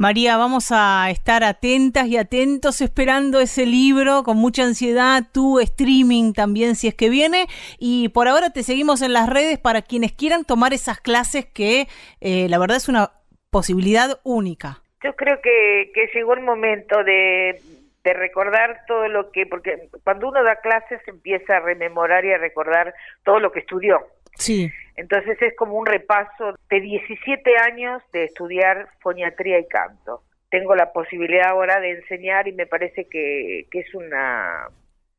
[0.00, 6.34] María, vamos a estar atentas y atentos esperando ese libro con mucha ansiedad, tu streaming
[6.34, 7.46] también si es que viene.
[7.80, 11.88] Y por ahora te seguimos en las redes para quienes quieran tomar esas clases que
[12.20, 13.10] eh, la verdad es una
[13.50, 14.82] posibilidad única.
[15.02, 17.60] Yo creo que, que llegó el momento de,
[18.08, 22.38] de recordar todo lo que, porque cuando uno da clases empieza a rememorar y a
[22.38, 24.06] recordar todo lo que estudió.
[24.36, 24.70] Sí.
[24.96, 30.22] Entonces es como un repaso de 17 años de estudiar foniatría y canto.
[30.48, 34.68] Tengo la posibilidad ahora de enseñar y me parece que, que es una,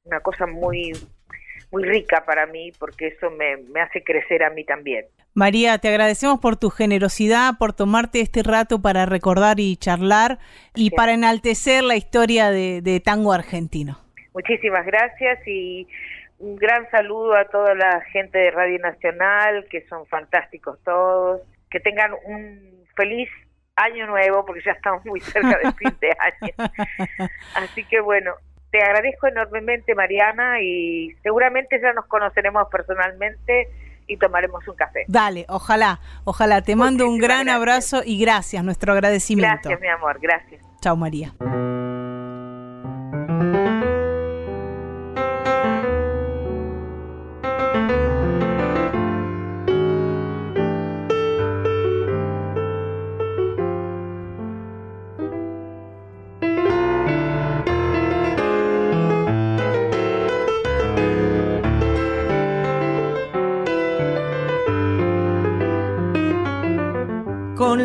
[0.05, 0.93] una cosa muy
[1.71, 5.05] muy rica para mí porque eso me, me, hace crecer a mí también.
[5.33, 10.39] María, te agradecemos por tu generosidad, por tomarte este rato para recordar y charlar
[10.75, 13.99] y para enaltecer la historia de, de tango argentino.
[14.33, 15.87] Muchísimas gracias y
[16.39, 21.79] un gran saludo a toda la gente de Radio Nacional, que son fantásticos todos, que
[21.79, 23.29] tengan un feliz
[23.75, 27.29] año nuevo, porque ya estamos muy cerca del fin de año.
[27.55, 28.35] Así que bueno,
[28.71, 33.67] te agradezco enormemente, Mariana, y seguramente ya nos conoceremos personalmente
[34.07, 35.05] y tomaremos un café.
[35.07, 36.61] Dale, ojalá, ojalá.
[36.61, 39.69] Te mando un gran abrazo y gracias, nuestro agradecimiento.
[39.69, 40.63] Gracias, mi amor, gracias.
[40.81, 41.33] Chao, María.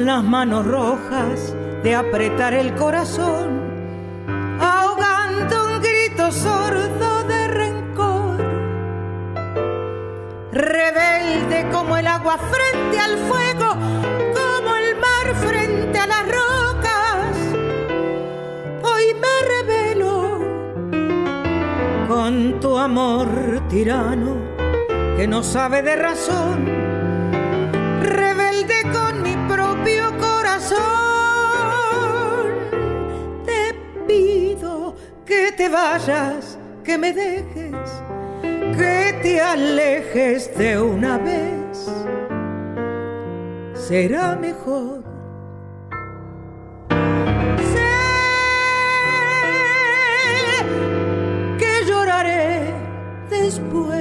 [0.04, 3.60] Las manos rojas de apretar el corazón,
[4.60, 8.36] ahogando un grito sordo de rencor.
[10.52, 13.70] Rebelde como el agua frente al fuego,
[14.34, 17.36] como el mar frente a las rocas.
[18.82, 20.38] Hoy me revelo
[22.08, 23.28] con tu amor
[23.68, 24.36] tirano
[25.16, 26.73] que no sabe de razón
[35.44, 38.02] que te vayas, que me dejes,
[38.40, 41.92] que te alejes de una vez.
[43.74, 45.04] Será mejor.
[47.72, 47.90] Sé
[51.58, 52.72] que lloraré
[53.28, 53.93] después.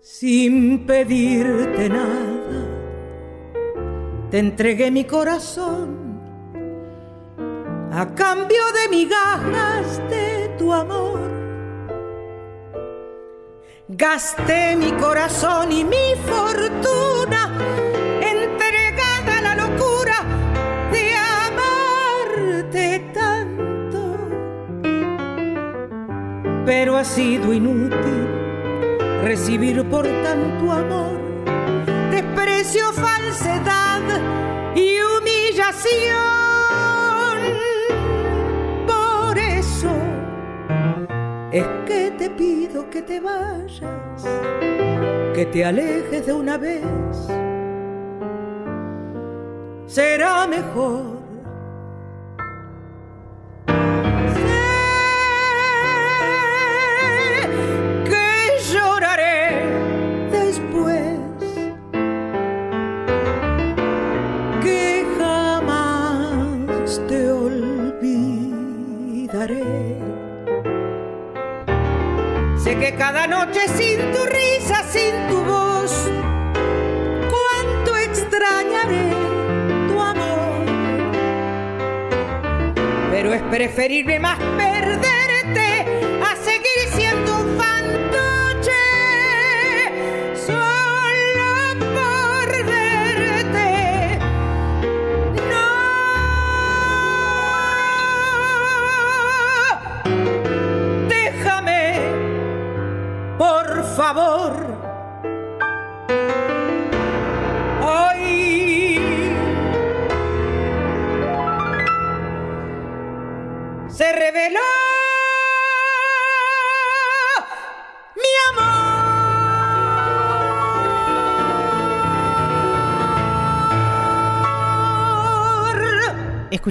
[0.00, 2.66] Sin pedirte nada,
[4.30, 6.20] te entregué mi corazón
[7.92, 11.20] a cambio de migajas de tu amor.
[13.88, 17.52] Gasté mi corazón y mi fortuna
[18.22, 20.24] entregada a la locura
[20.92, 24.16] de amarte tanto.
[26.64, 28.49] Pero ha sido inútil
[29.22, 31.18] recibir por tanto amor,
[32.10, 34.02] desprecio, falsedad
[34.74, 36.20] y humillación.
[38.86, 39.90] Por eso
[41.52, 44.24] es que te pido que te vayas,
[45.34, 46.82] que te alejes de una vez.
[49.86, 51.19] Será mejor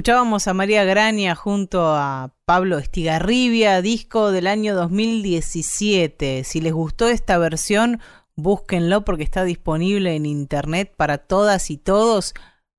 [0.00, 6.42] Escuchábamos a María Graña junto a Pablo Estigarribia, disco del año 2017.
[6.42, 8.00] Si les gustó esta versión,
[8.34, 12.32] búsquenlo porque está disponible en internet para todas y todos.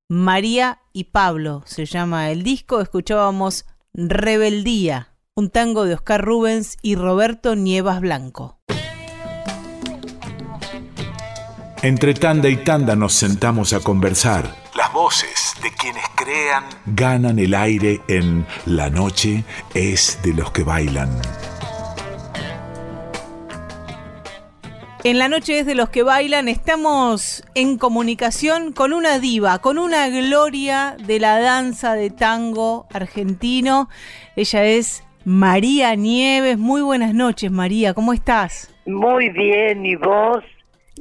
[0.09, 2.81] María y Pablo se llama el disco.
[2.81, 8.57] Escuchábamos Rebeldía, un tango de Oscar Rubens y Roberto Nievas Blanco.
[11.83, 14.70] Entre tanda y tanda nos sentamos a conversar.
[14.81, 19.43] Las voces de quienes crean ganan el aire en La noche
[19.75, 21.07] es de los que bailan.
[25.03, 29.77] En la noche es de los que bailan, estamos en comunicación con una diva, con
[29.77, 33.87] una gloria de la danza de tango argentino.
[34.35, 36.57] Ella es María Nieves.
[36.57, 38.73] Muy buenas noches, María, ¿cómo estás?
[38.87, 40.43] Muy bien, ¿y vos?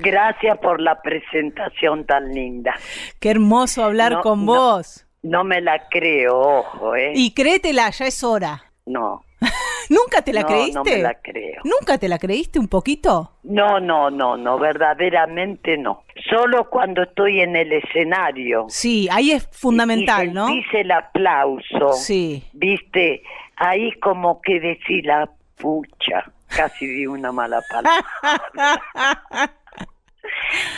[0.02, 2.74] Gracias por la presentación tan linda.
[3.18, 4.52] Qué hermoso hablar No, con no.
[4.54, 5.06] vos.
[5.22, 7.12] No me la creo, ojo, ¿eh?
[7.14, 8.62] Y créetela, ya es hora.
[8.86, 9.22] No,
[9.90, 10.72] ¿Nunca te la no, creíste?
[10.74, 11.60] no me la creo.
[11.64, 13.32] ¿Nunca te la creíste un poquito?
[13.42, 16.04] No, no, no, no, verdaderamente no.
[16.30, 18.66] Solo cuando estoy en el escenario.
[18.68, 20.46] Sí, ahí es fundamental, y ¿no?
[20.46, 21.92] sentís el aplauso.
[21.94, 22.44] Sí.
[22.52, 23.22] Viste,
[23.56, 26.24] ahí como que decís la pucha.
[26.48, 28.04] Casi di una mala palabra.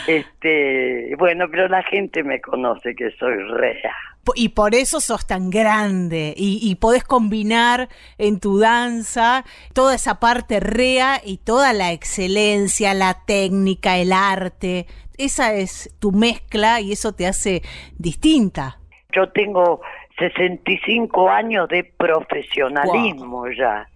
[0.07, 3.93] Este, bueno, pero la gente me conoce que soy rea.
[4.35, 9.43] Y por eso sos tan grande y, y podés combinar en tu danza
[9.73, 14.85] toda esa parte rea y toda la excelencia, la técnica, el arte.
[15.17, 17.61] Esa es tu mezcla y eso te hace
[17.97, 18.79] distinta.
[19.11, 19.81] Yo tengo
[20.17, 23.87] 65 años de profesionalismo ya.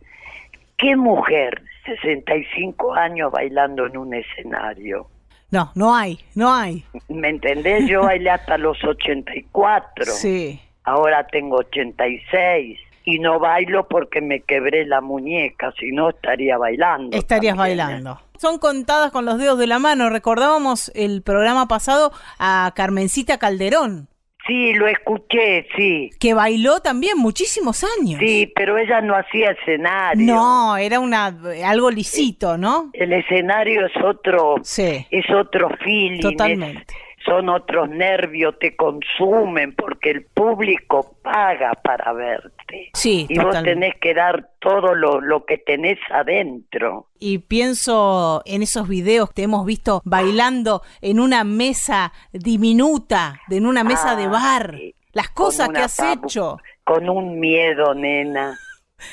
[0.77, 5.07] ¿Qué mujer 65 años bailando en un escenario?
[5.49, 6.83] No, no hay, no hay.
[7.07, 7.87] ¿Me entendés?
[7.87, 10.05] Yo bailé hasta los 84.
[10.05, 10.59] Sí.
[10.83, 17.15] Ahora tengo 86 y no bailo porque me quebré la muñeca, si no estaría bailando.
[17.15, 17.83] Estarías también, ¿eh?
[17.83, 18.21] bailando.
[18.37, 20.09] Son contadas con los dedos de la mano.
[20.09, 24.09] Recordábamos el programa pasado a Carmencita Calderón,
[24.47, 26.09] Sí, lo escuché, sí.
[26.19, 28.19] que bailó también muchísimos años.
[28.19, 30.25] Sí, pero ella no hacía escenario.
[30.33, 32.89] No, era una algo lisito, ¿no?
[32.93, 35.05] El escenario es otro, Sí.
[35.11, 36.21] es otro feeling.
[36.21, 36.81] Totalmente.
[36.93, 42.89] es- son otros nervios, te consumen porque el público paga para verte.
[42.93, 47.07] Sí, Y vos tenés que dar todo lo, lo que tenés adentro.
[47.19, 53.83] Y pienso en esos videos que hemos visto bailando en una mesa diminuta, en una
[53.83, 54.75] mesa Ah, de bar.
[54.77, 54.95] sí.
[55.13, 56.57] Las cosas que has hecho.
[56.83, 58.57] Con un miedo, nena.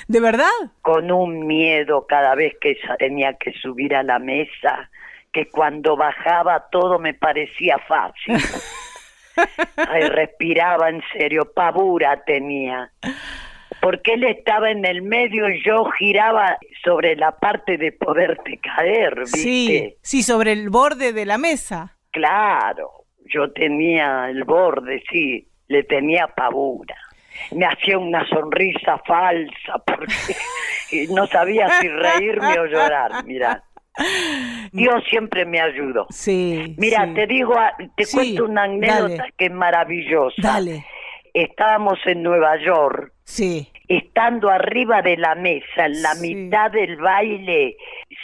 [0.09, 0.49] ¿De verdad?
[0.83, 4.91] Con un miedo cada vez que sa- tenía que subir a la mesa,
[5.35, 8.37] que cuando bajaba todo me parecía fácil.
[9.77, 12.93] Ay, respiraba en serio, pavura tenía.
[13.83, 19.19] Porque él estaba en el medio y yo giraba sobre la parte de poderte caer,
[19.19, 19.39] ¿viste?
[19.39, 21.97] Sí, sí, sobre el borde de la mesa.
[22.13, 26.97] Claro, yo tenía el borde, sí, le tenía pavura.
[27.51, 33.65] Me hacía una sonrisa falsa porque no sabía si reírme o llorar, mira.
[34.73, 36.07] Dios siempre me ayudó.
[36.11, 36.75] Sí.
[36.79, 37.15] Mira, sí.
[37.15, 39.35] te digo, ah, te Sí, cuento una anécdota dale.
[39.37, 40.35] que es maravillosa.
[40.43, 40.85] Dale.
[41.33, 43.69] Estábamos en Nueva York, Sí.
[43.89, 46.35] estando arriba de la mesa, en la Sí.
[46.35, 47.77] mitad del baile,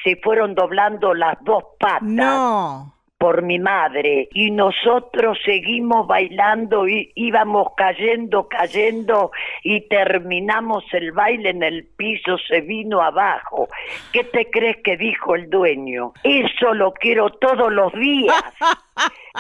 [0.05, 2.95] se fueron doblando las dos patas No.
[3.21, 9.31] Por mi madre y nosotros seguimos bailando y íbamos cayendo, cayendo
[9.63, 13.69] y terminamos el baile en el piso, se vino abajo.
[14.11, 16.15] ¿Qué te crees que dijo el dueño?
[16.25, 18.43] Eso lo quiero todos los días.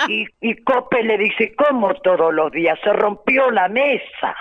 [0.08, 2.78] Y, y Cope le dice, ¿cómo todos los días?
[2.82, 4.34] Se rompió la mesa.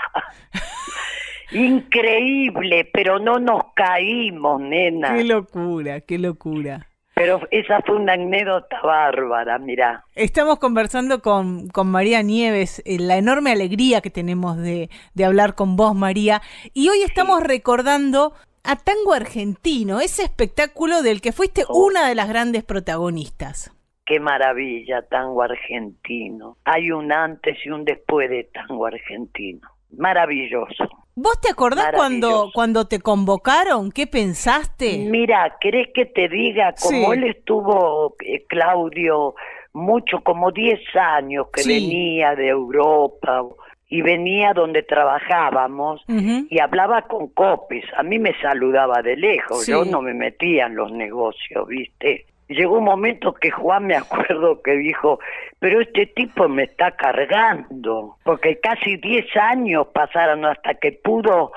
[1.52, 5.16] Increíble, pero no nos caímos, nena.
[5.16, 6.88] Qué locura, qué locura.
[7.20, 10.06] Pero esa fue una anécdota bárbara, mira.
[10.16, 15.54] Estamos conversando con, con María Nieves, eh, la enorme alegría que tenemos de, de hablar
[15.54, 16.42] con vos, María.
[16.74, 18.32] Y hoy estamos recordando
[18.64, 21.88] a Tango Argentino, ese espectáculo del que fuiste Oh.
[21.88, 23.74] una de las grandes protagonistas.
[24.06, 26.56] Qué maravilla, tango argentino.
[26.64, 29.68] Hay un antes y un después de tango argentino.
[29.98, 30.88] Maravilloso.
[31.16, 33.92] ¿Vos te acordás cuando, cuando te convocaron?
[33.92, 34.98] ¿Qué pensaste?
[35.10, 36.74] Mira, ¿querés que te diga?
[36.82, 37.20] Como Sí.
[37.20, 39.36] él estuvo, eh, Claudio,
[39.74, 41.74] mucho, como 10 años que Sí.
[41.74, 43.44] venía de Europa
[43.90, 47.84] y venía donde trabajábamos y hablaba con Copes.
[47.98, 49.72] A mí me saludaba de lejos, Sí.
[49.72, 52.26] yo no me metía en los negocios, ¿viste?
[52.50, 55.20] Llegó un momento que Juan me acuerdo que dijo,
[55.60, 61.52] pero este tipo me está cargando, porque casi 10 años pasaron hasta que pudo,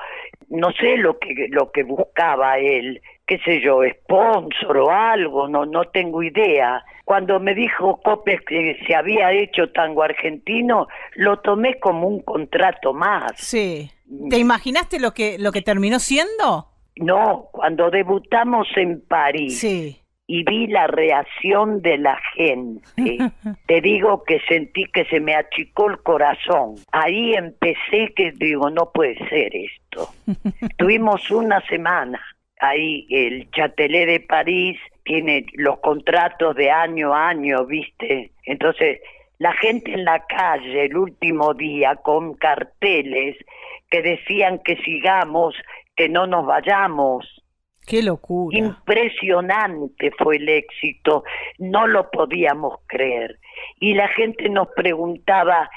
[0.49, 5.65] no sé lo que, lo que buscaba él, qué sé yo, sponsor o algo, no,
[5.65, 6.85] no tengo idea.
[7.07, 12.93] Cuando me dijo Copes que se había hecho tango argentino, lo tomé como un contrato
[12.93, 13.33] más.
[13.37, 13.91] Sí.
[14.29, 16.69] ¿Te imaginaste lo que, lo que terminó siendo?
[16.97, 20.02] No, cuando debutamos en París Sí.
[20.33, 22.81] Y vi la reacción de la gente,
[23.67, 26.77] te digo que sentí que se me achicó el corazón.
[26.91, 30.09] Ahí empecé que digo, no puede ser esto.
[30.79, 32.19] Tuvimos una semana.
[32.61, 38.31] Ahí el Chatelet de París tiene los contratos de año a año, ¿viste?
[38.47, 39.01] Entonces,
[39.37, 43.37] la gente en la calle el último día con carteles
[43.91, 45.55] que decían que sigamos,
[45.95, 47.42] que no nos vayamos.
[47.87, 48.57] Qué locura.
[48.57, 51.25] Impresionante fue el éxito,
[51.59, 53.39] no lo podíamos creer.
[53.81, 55.69] Y la gente nos preguntaba,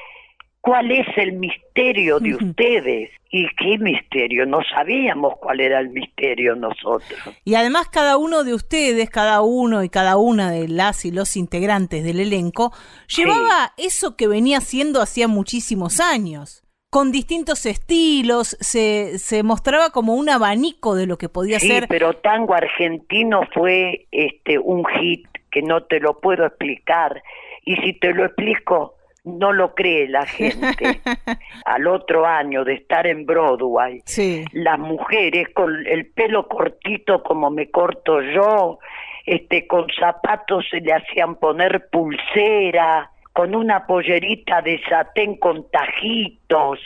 [0.62, 3.12] ¿cuál es el misterio de ustedes?
[3.32, 4.46] ¿Y qué misterio?
[4.46, 7.20] No sabíamos cuál era el misterio nosotros.
[7.44, 11.36] Y además cada uno de ustedes, cada uno y cada una de las y los
[11.36, 12.72] integrantes del elenco,
[13.08, 16.65] llevaba eso que venía haciendo hacía muchísimos años.
[16.96, 21.88] Con distintos estilos, se, se mostraba como un abanico de lo que podía Sí, ser.
[21.90, 27.22] pero tango argentino fue este un hit que no te lo puedo explicar.
[27.66, 31.02] Y si te lo explico, no lo cree la gente.
[31.66, 37.52] Al otro año de estar en Broadway, Sí, las mujeres con el pelo cortito como
[37.52, 38.80] me corto yo,
[39.26, 46.80] este con zapatos se le hacían poner pulsera, con una pollerita de satén con tajitos.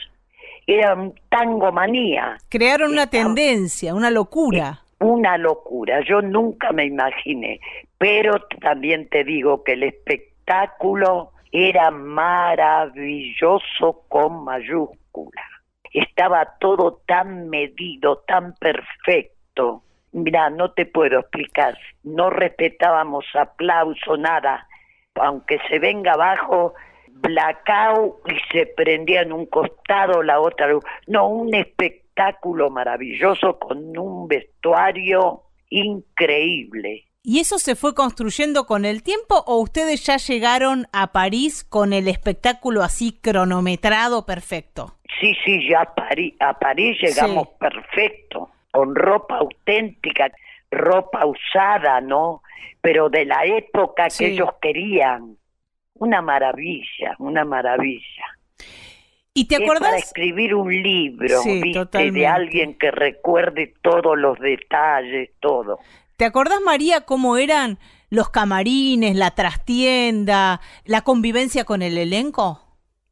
[0.66, 4.82] Era un tango manía, crearon una Estaba- tendencia, una locura.
[5.00, 6.02] una locura.
[6.02, 7.60] Yo nunca me imaginé,
[8.00, 15.42] pero también te digo que el espectáculo era maravilloso con mayúscula.
[15.94, 19.84] Estaba todo tan medido, tan perfecto.
[20.12, 21.78] Mira, no te puedo explicar.
[22.04, 24.68] No respetábamos aplauso, nada.
[25.22, 26.74] Aunque se venga abajo,
[27.08, 30.84] blackout y se prendía en un costado la otra luz.
[31.08, 37.06] No, un espectáculo maravilloso con un vestuario increíble.
[37.22, 41.92] ¿Y eso se fue construyendo con el tiempo o ustedes ya llegaron a París con
[41.92, 44.96] el espectáculo así cronometrado perfecto?
[45.20, 47.54] Sí, sí, ya a París, a París llegamos Sí.
[47.60, 50.32] perfecto, con ropa auténtica,
[50.72, 52.42] ropa usada, ¿no?
[52.82, 55.38] Pero de la época que ellos querían.
[55.96, 58.26] Una maravilla, una maravilla.
[59.34, 61.80] ¿Y te Es para escribir un libro, Sí, ¿viste?
[61.80, 62.20] totalmente.
[62.20, 65.80] De alguien que recuerde todos los detalles, todo.
[66.18, 72.62] ¿Te acordás, María, cómo eran los camarines, la trastienda, la convivencia con el elenco?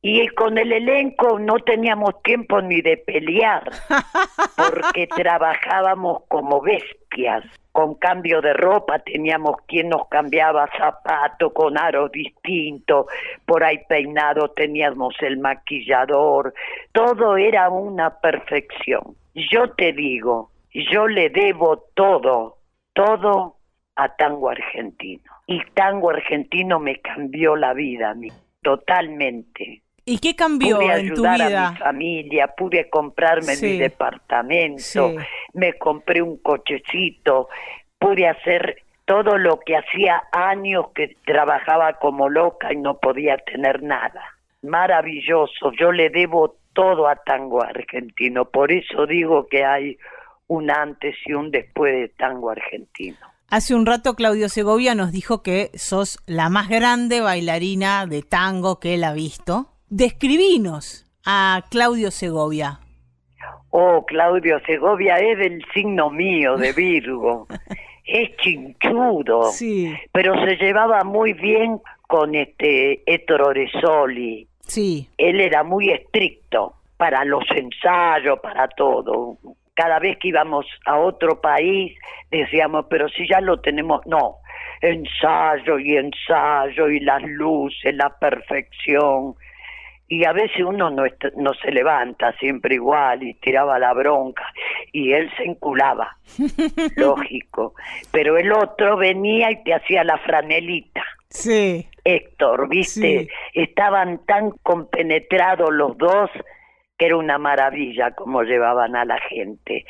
[0.09, 3.69] Y con el elenco no teníamos tiempo ni de pelear,
[4.55, 7.43] porque trabajábamos como bestias.
[7.73, 13.07] Con cambio de ropa teníamos quien nos cambiaba zapato con aros distintos,
[13.45, 16.53] por ahí peinado teníamos el maquillador,
[16.93, 19.13] todo era una perfección.
[19.35, 22.59] Yo te digo, yo le debo todo,
[22.93, 23.57] todo
[23.97, 25.33] a tango argentino.
[25.47, 28.29] Y tango argentino me cambió la vida a mí,
[28.61, 29.83] totalmente.
[30.07, 31.67] ¿Y qué cambió pude en tu ayudar vida?
[31.67, 33.65] a mi familia, pude comprarme Sí.
[33.65, 35.15] mi departamento, Sí.
[35.53, 37.49] me compré un cochecito,
[37.99, 43.83] pude hacer todo lo que hacía años que trabajaba como loca y no podía tener
[43.83, 44.21] nada.
[44.63, 49.97] Maravilloso, yo le debo todo a tango argentino, por eso digo que hay
[50.47, 53.17] un antes y un después de tango argentino.
[53.49, 58.79] Hace un rato Claudio Segovia nos dijo que sos la más grande bailarina de tango
[58.79, 59.69] que él ha visto.
[59.89, 62.79] Describinos a Claudio Segovia.
[63.69, 67.47] Oh, Claudio Segovia es del signo mío, de Virgo.
[68.05, 74.47] es chinchudo, Sí, pero se llevaba muy bien con este Ettore Oresoli.
[74.61, 79.37] sí, Él era muy estricto para los ensayos, para todo.
[79.73, 81.97] Cada vez que íbamos a otro país
[82.29, 84.37] decíamos, pero si ya lo tenemos, no,
[84.81, 89.35] ensayo y ensayo y las luces, la perfección.
[90.09, 91.03] Y a veces uno no,
[91.35, 94.45] no se levanta siempre igual y tiraba la bronca
[94.93, 96.17] y él se enculaba,
[96.95, 97.73] lógico.
[98.11, 101.03] Pero el otro venía y te hacía la franelita.
[101.29, 101.87] sí.
[102.05, 103.25] Héctor, ¿viste?
[103.25, 103.29] Sí.
[103.53, 106.29] Estaban tan compenetrados los dos
[106.97, 109.85] que era una maravilla cómo llevaban a la gente.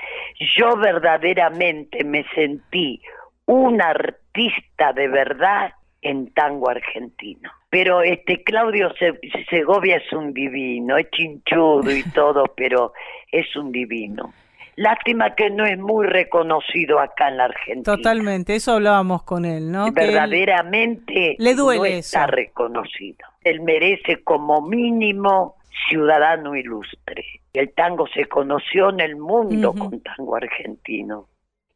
[0.58, 3.02] Yo verdaderamente me sentí
[3.46, 7.50] un artista de verdad en tango argentino.
[7.78, 9.20] Pero este Claudio Se-
[9.52, 12.92] Segovia es un divino, es chinchudo y todo, pero
[13.32, 14.34] es un divino.
[14.78, 17.84] Lástima que no es muy reconocido acá en la Argentina.
[17.96, 19.92] Totalmente, eso hablábamos con él, ¿no?
[19.92, 22.32] Verdaderamente le duele no está eso.
[22.32, 23.28] reconocido.
[23.44, 25.56] Él merece como mínimo
[25.90, 27.24] ciudadano ilustre.
[27.54, 31.28] El tango se conoció en el mundo con tango argentino.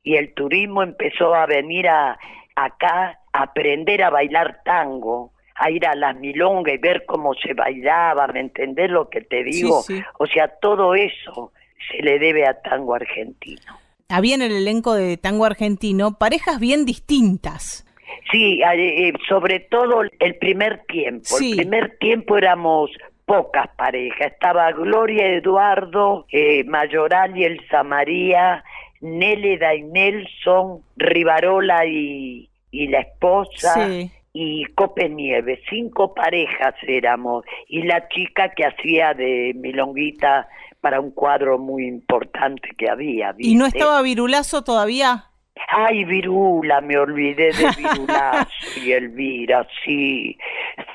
[0.04, 2.18] Y el turismo empezó a venir a,
[2.56, 7.53] acá a aprender a bailar tango, a ir a las milongas y ver cómo se
[7.53, 9.82] bailaba, ¿me entendés lo que te digo?
[9.82, 10.01] sí.
[10.18, 11.51] O sea, todo eso
[11.89, 13.80] se le debe a tango argentino.
[14.09, 17.86] había en el elenco de tango argentino parejas bien distintas.
[18.32, 21.26] Sí, eh, eh, sobre todo el primer tiempo.
[21.26, 21.51] Sí.
[21.51, 22.91] El primer tiempo éramos
[23.26, 24.34] pocas parejas.
[24.34, 28.64] Estaba Gloria Eduardo, eh, Mayoral y Elsa María,
[28.99, 33.88] Nélida y Nelson, Rivarola y, y la esposa.
[33.88, 34.12] Sí.
[34.34, 40.47] Y Cope Nieves, cinco parejas éramos, y la chica que hacía de milonguita
[40.79, 43.36] para un cuadro muy importante que había.
[43.38, 45.25] ¿Y no estaba Virulazo todavía?
[45.67, 50.38] Ay, Virula, me olvidé de Virulazo y Elvira, sí.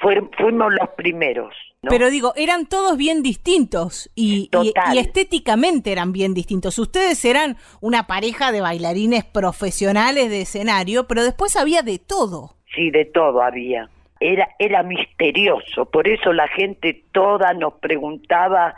[0.01, 1.91] Fuimos los primeros, ¿no?
[1.91, 4.95] Pero digo, eran todos bien distintos y, y- Total.
[4.95, 6.79] y estéticamente eran bien distintos.
[6.79, 12.56] Ustedes eran una pareja de bailarines profesionales de escenario, pero después había de todo.
[12.77, 13.89] Sí, de todo había.
[14.21, 18.75] Era, era misterioso, por eso la gente toda nos preguntaba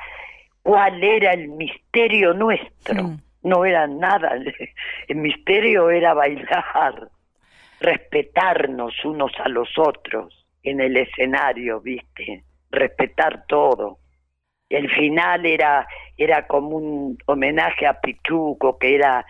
[0.63, 3.03] cuál era el misterio nuestro.
[3.03, 3.19] Mm.
[3.43, 4.37] No era nada,
[5.09, 7.09] el misterio era bailar,
[7.81, 12.43] respetarnos unos a los otros en el escenario, ¿viste?
[12.71, 13.99] Respetar todo.
[14.69, 15.87] El final era
[16.17, 19.25] era como un homenaje a Pichuco, que era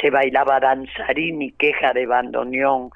[0.00, 2.90] se bailaba danzarín y queja de bandoneón.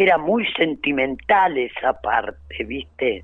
[0.00, 3.22] Era muy sentimental esa parte, ¿viste?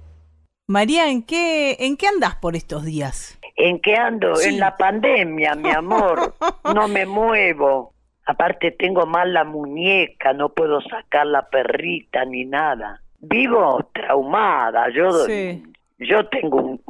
[0.69, 3.41] María, ¿en qué, ¿en qué andás por estos días?
[3.57, 4.37] ¿En qué ando?
[4.37, 4.51] Sí.
[4.51, 6.35] En la pandemia, mi amor.
[6.75, 7.95] No me muevo.
[8.27, 13.01] Aparte tengo mal la muñeca, no puedo sacar la perrita ni nada.
[13.21, 14.91] Vivo traumada.
[14.91, 15.63] Yo, Sí.
[15.99, 16.83] yo tengo un,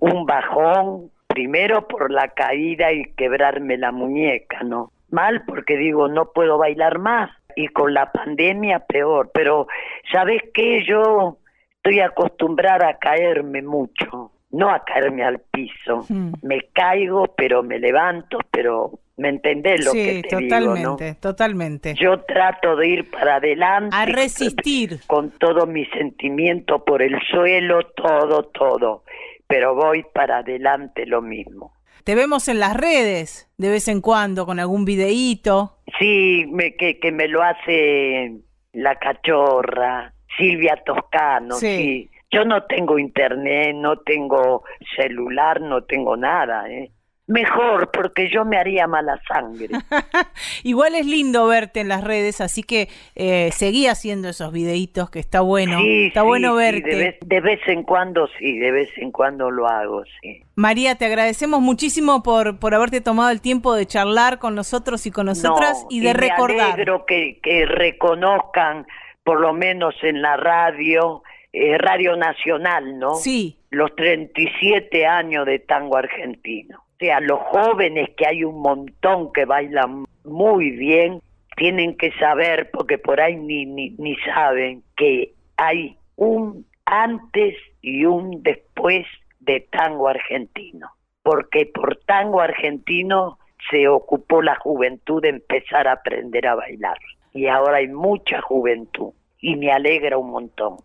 [0.00, 4.92] un bajón, primero por la caída y quebrarme la muñeca, ¿no?
[5.10, 7.30] Mal porque digo, no puedo bailar más.
[7.56, 9.30] Y con la pandemia peor.
[9.32, 9.66] Pero,
[10.12, 10.84] ¿sabes qué?
[10.86, 11.38] Yo
[11.76, 16.04] estoy acostumbrada a caerme mucho, no a caerme al piso.
[16.08, 16.32] Mm.
[16.42, 21.94] Me caigo, pero me levanto, pero ¿me entendés lo sí, que te totalmente, digo, totalmente.
[21.94, 22.00] no?
[22.00, 23.94] Yo trato de ir para adelante.
[23.96, 25.00] A resistir.
[25.06, 29.04] Con todo mi sentimiento por el suelo, todo, todo.
[29.46, 31.72] Pero voy para adelante lo mismo.
[32.10, 35.76] Te vemos en las redes de vez en cuando con algún videíto.
[35.96, 38.32] Sí, me, que, que me lo hace
[38.72, 41.66] la cachorra, Silvia Toscano, Sí.
[41.76, 42.10] sí.
[42.32, 44.64] Yo no tengo internet, no tengo
[44.96, 46.90] celular, no tengo nada, ¿eh?
[47.30, 49.68] Mejor, porque yo me haría mala sangre.
[50.64, 55.20] Igual es lindo verte en las redes, así que eh, seguí haciendo esos videitos que
[55.20, 55.78] está bueno.
[55.78, 56.90] sí, está sí, bueno sí, verte.
[56.90, 60.42] de, vez, de vez en cuando sí, de vez en cuando lo hago, sí.
[60.56, 65.12] María, te agradecemos muchísimo por, por haberte tomado el tiempo de charlar con nosotros y
[65.12, 66.56] con nosotras No, y de recordar.
[66.56, 68.88] Me alegro que, que reconozcan,
[69.22, 71.22] por lo menos en la radio,
[71.52, 73.14] eh, Radio Nacional, ¿no?
[73.14, 76.89] Sí, Los 37 años de tango argentino.
[77.00, 81.22] O sea, los jóvenes, que hay un montón que bailan muy bien,
[81.56, 88.04] tienen que saber, porque por ahí ni, ni, ni saben, que hay un antes y
[88.04, 89.06] un después
[89.38, 90.90] de tango argentino.
[91.22, 93.38] Porque por tango argentino
[93.70, 96.98] se ocupó la juventud de empezar a aprender a bailar.
[97.32, 99.14] Y ahora hay mucha juventud.
[99.40, 100.76] Y me alegra un montón.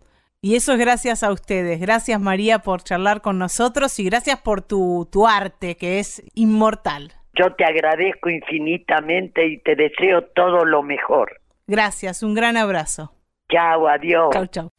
[0.46, 1.80] Y eso es gracias a ustedes.
[1.80, 7.10] Gracias María por charlar con nosotros y gracias por tu, tu arte que es inmortal.
[7.34, 11.40] Yo te agradezco infinitamente y te deseo todo lo mejor.
[11.66, 13.12] Gracias, un gran abrazo.
[13.50, 14.30] Chao, adiós.
[14.32, 14.70] Chau, chau.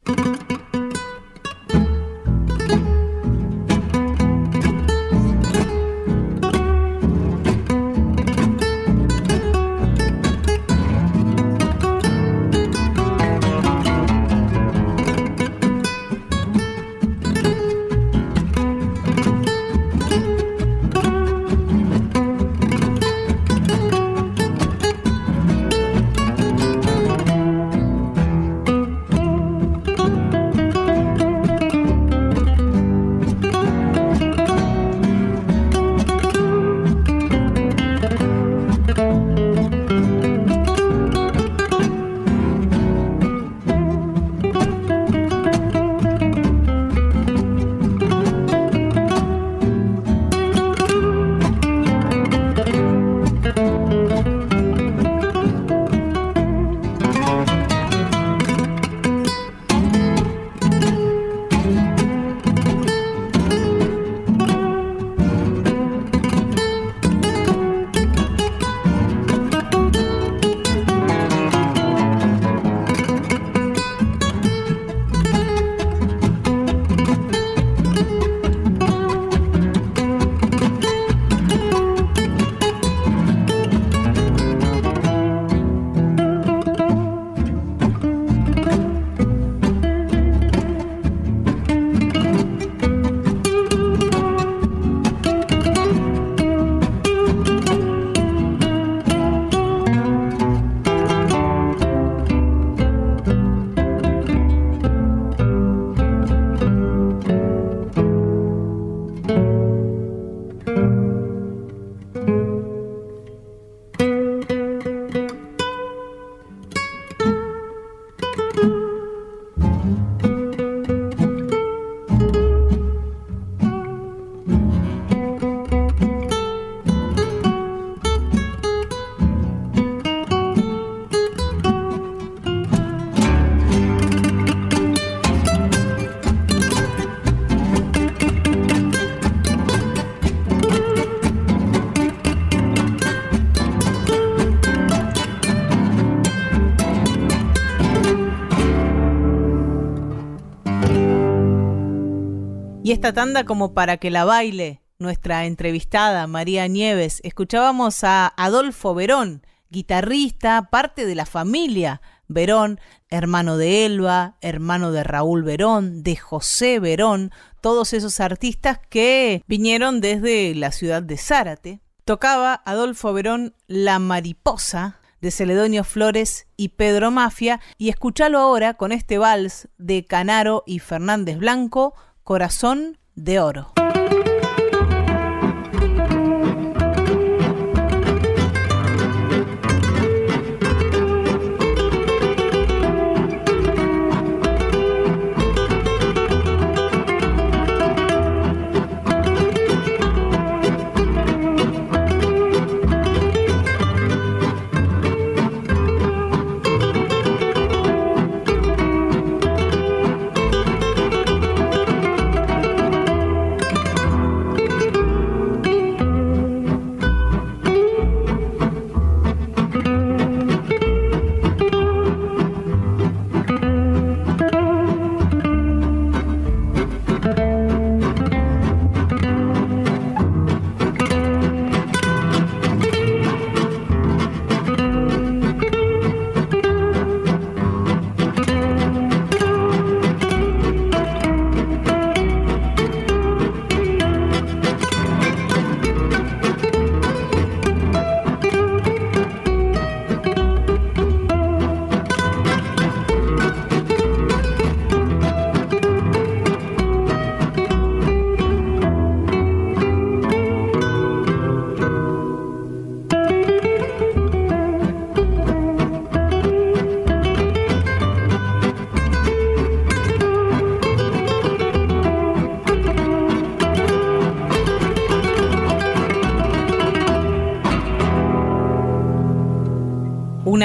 [152.88, 157.20] Y esta tanda como para que la baile nuestra entrevistada María Nieves.
[157.22, 162.80] Escuchábamos a Adolfo Verón, guitarrista, parte de la familia Verón,
[163.10, 167.30] hermano de Elba, hermano de Raúl Verón, de José Verón,
[167.60, 171.80] todos esos artistas que vinieron desde la ciudad de Zárate.
[172.06, 178.92] Tocaba Adolfo Verón La Mariposa de Celedonio Flores y Pedro Mafia y escúchalo ahora con
[178.92, 181.94] este vals de Canaro y Fernández Blanco,
[182.28, 183.72] Corazón de Oro.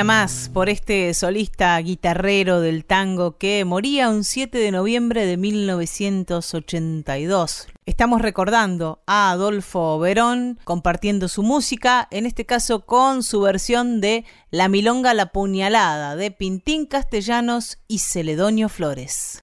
[0.03, 7.67] Más por este solista guitarrero del tango que moría un 7 de noviembre de 1982.
[7.85, 14.25] Estamos recordando a Adolfo Verón compartiendo su música, en este caso con su versión de
[14.51, 19.41] La Milonga la Puñalada de Pintín Castellanos y Celedonio Flores.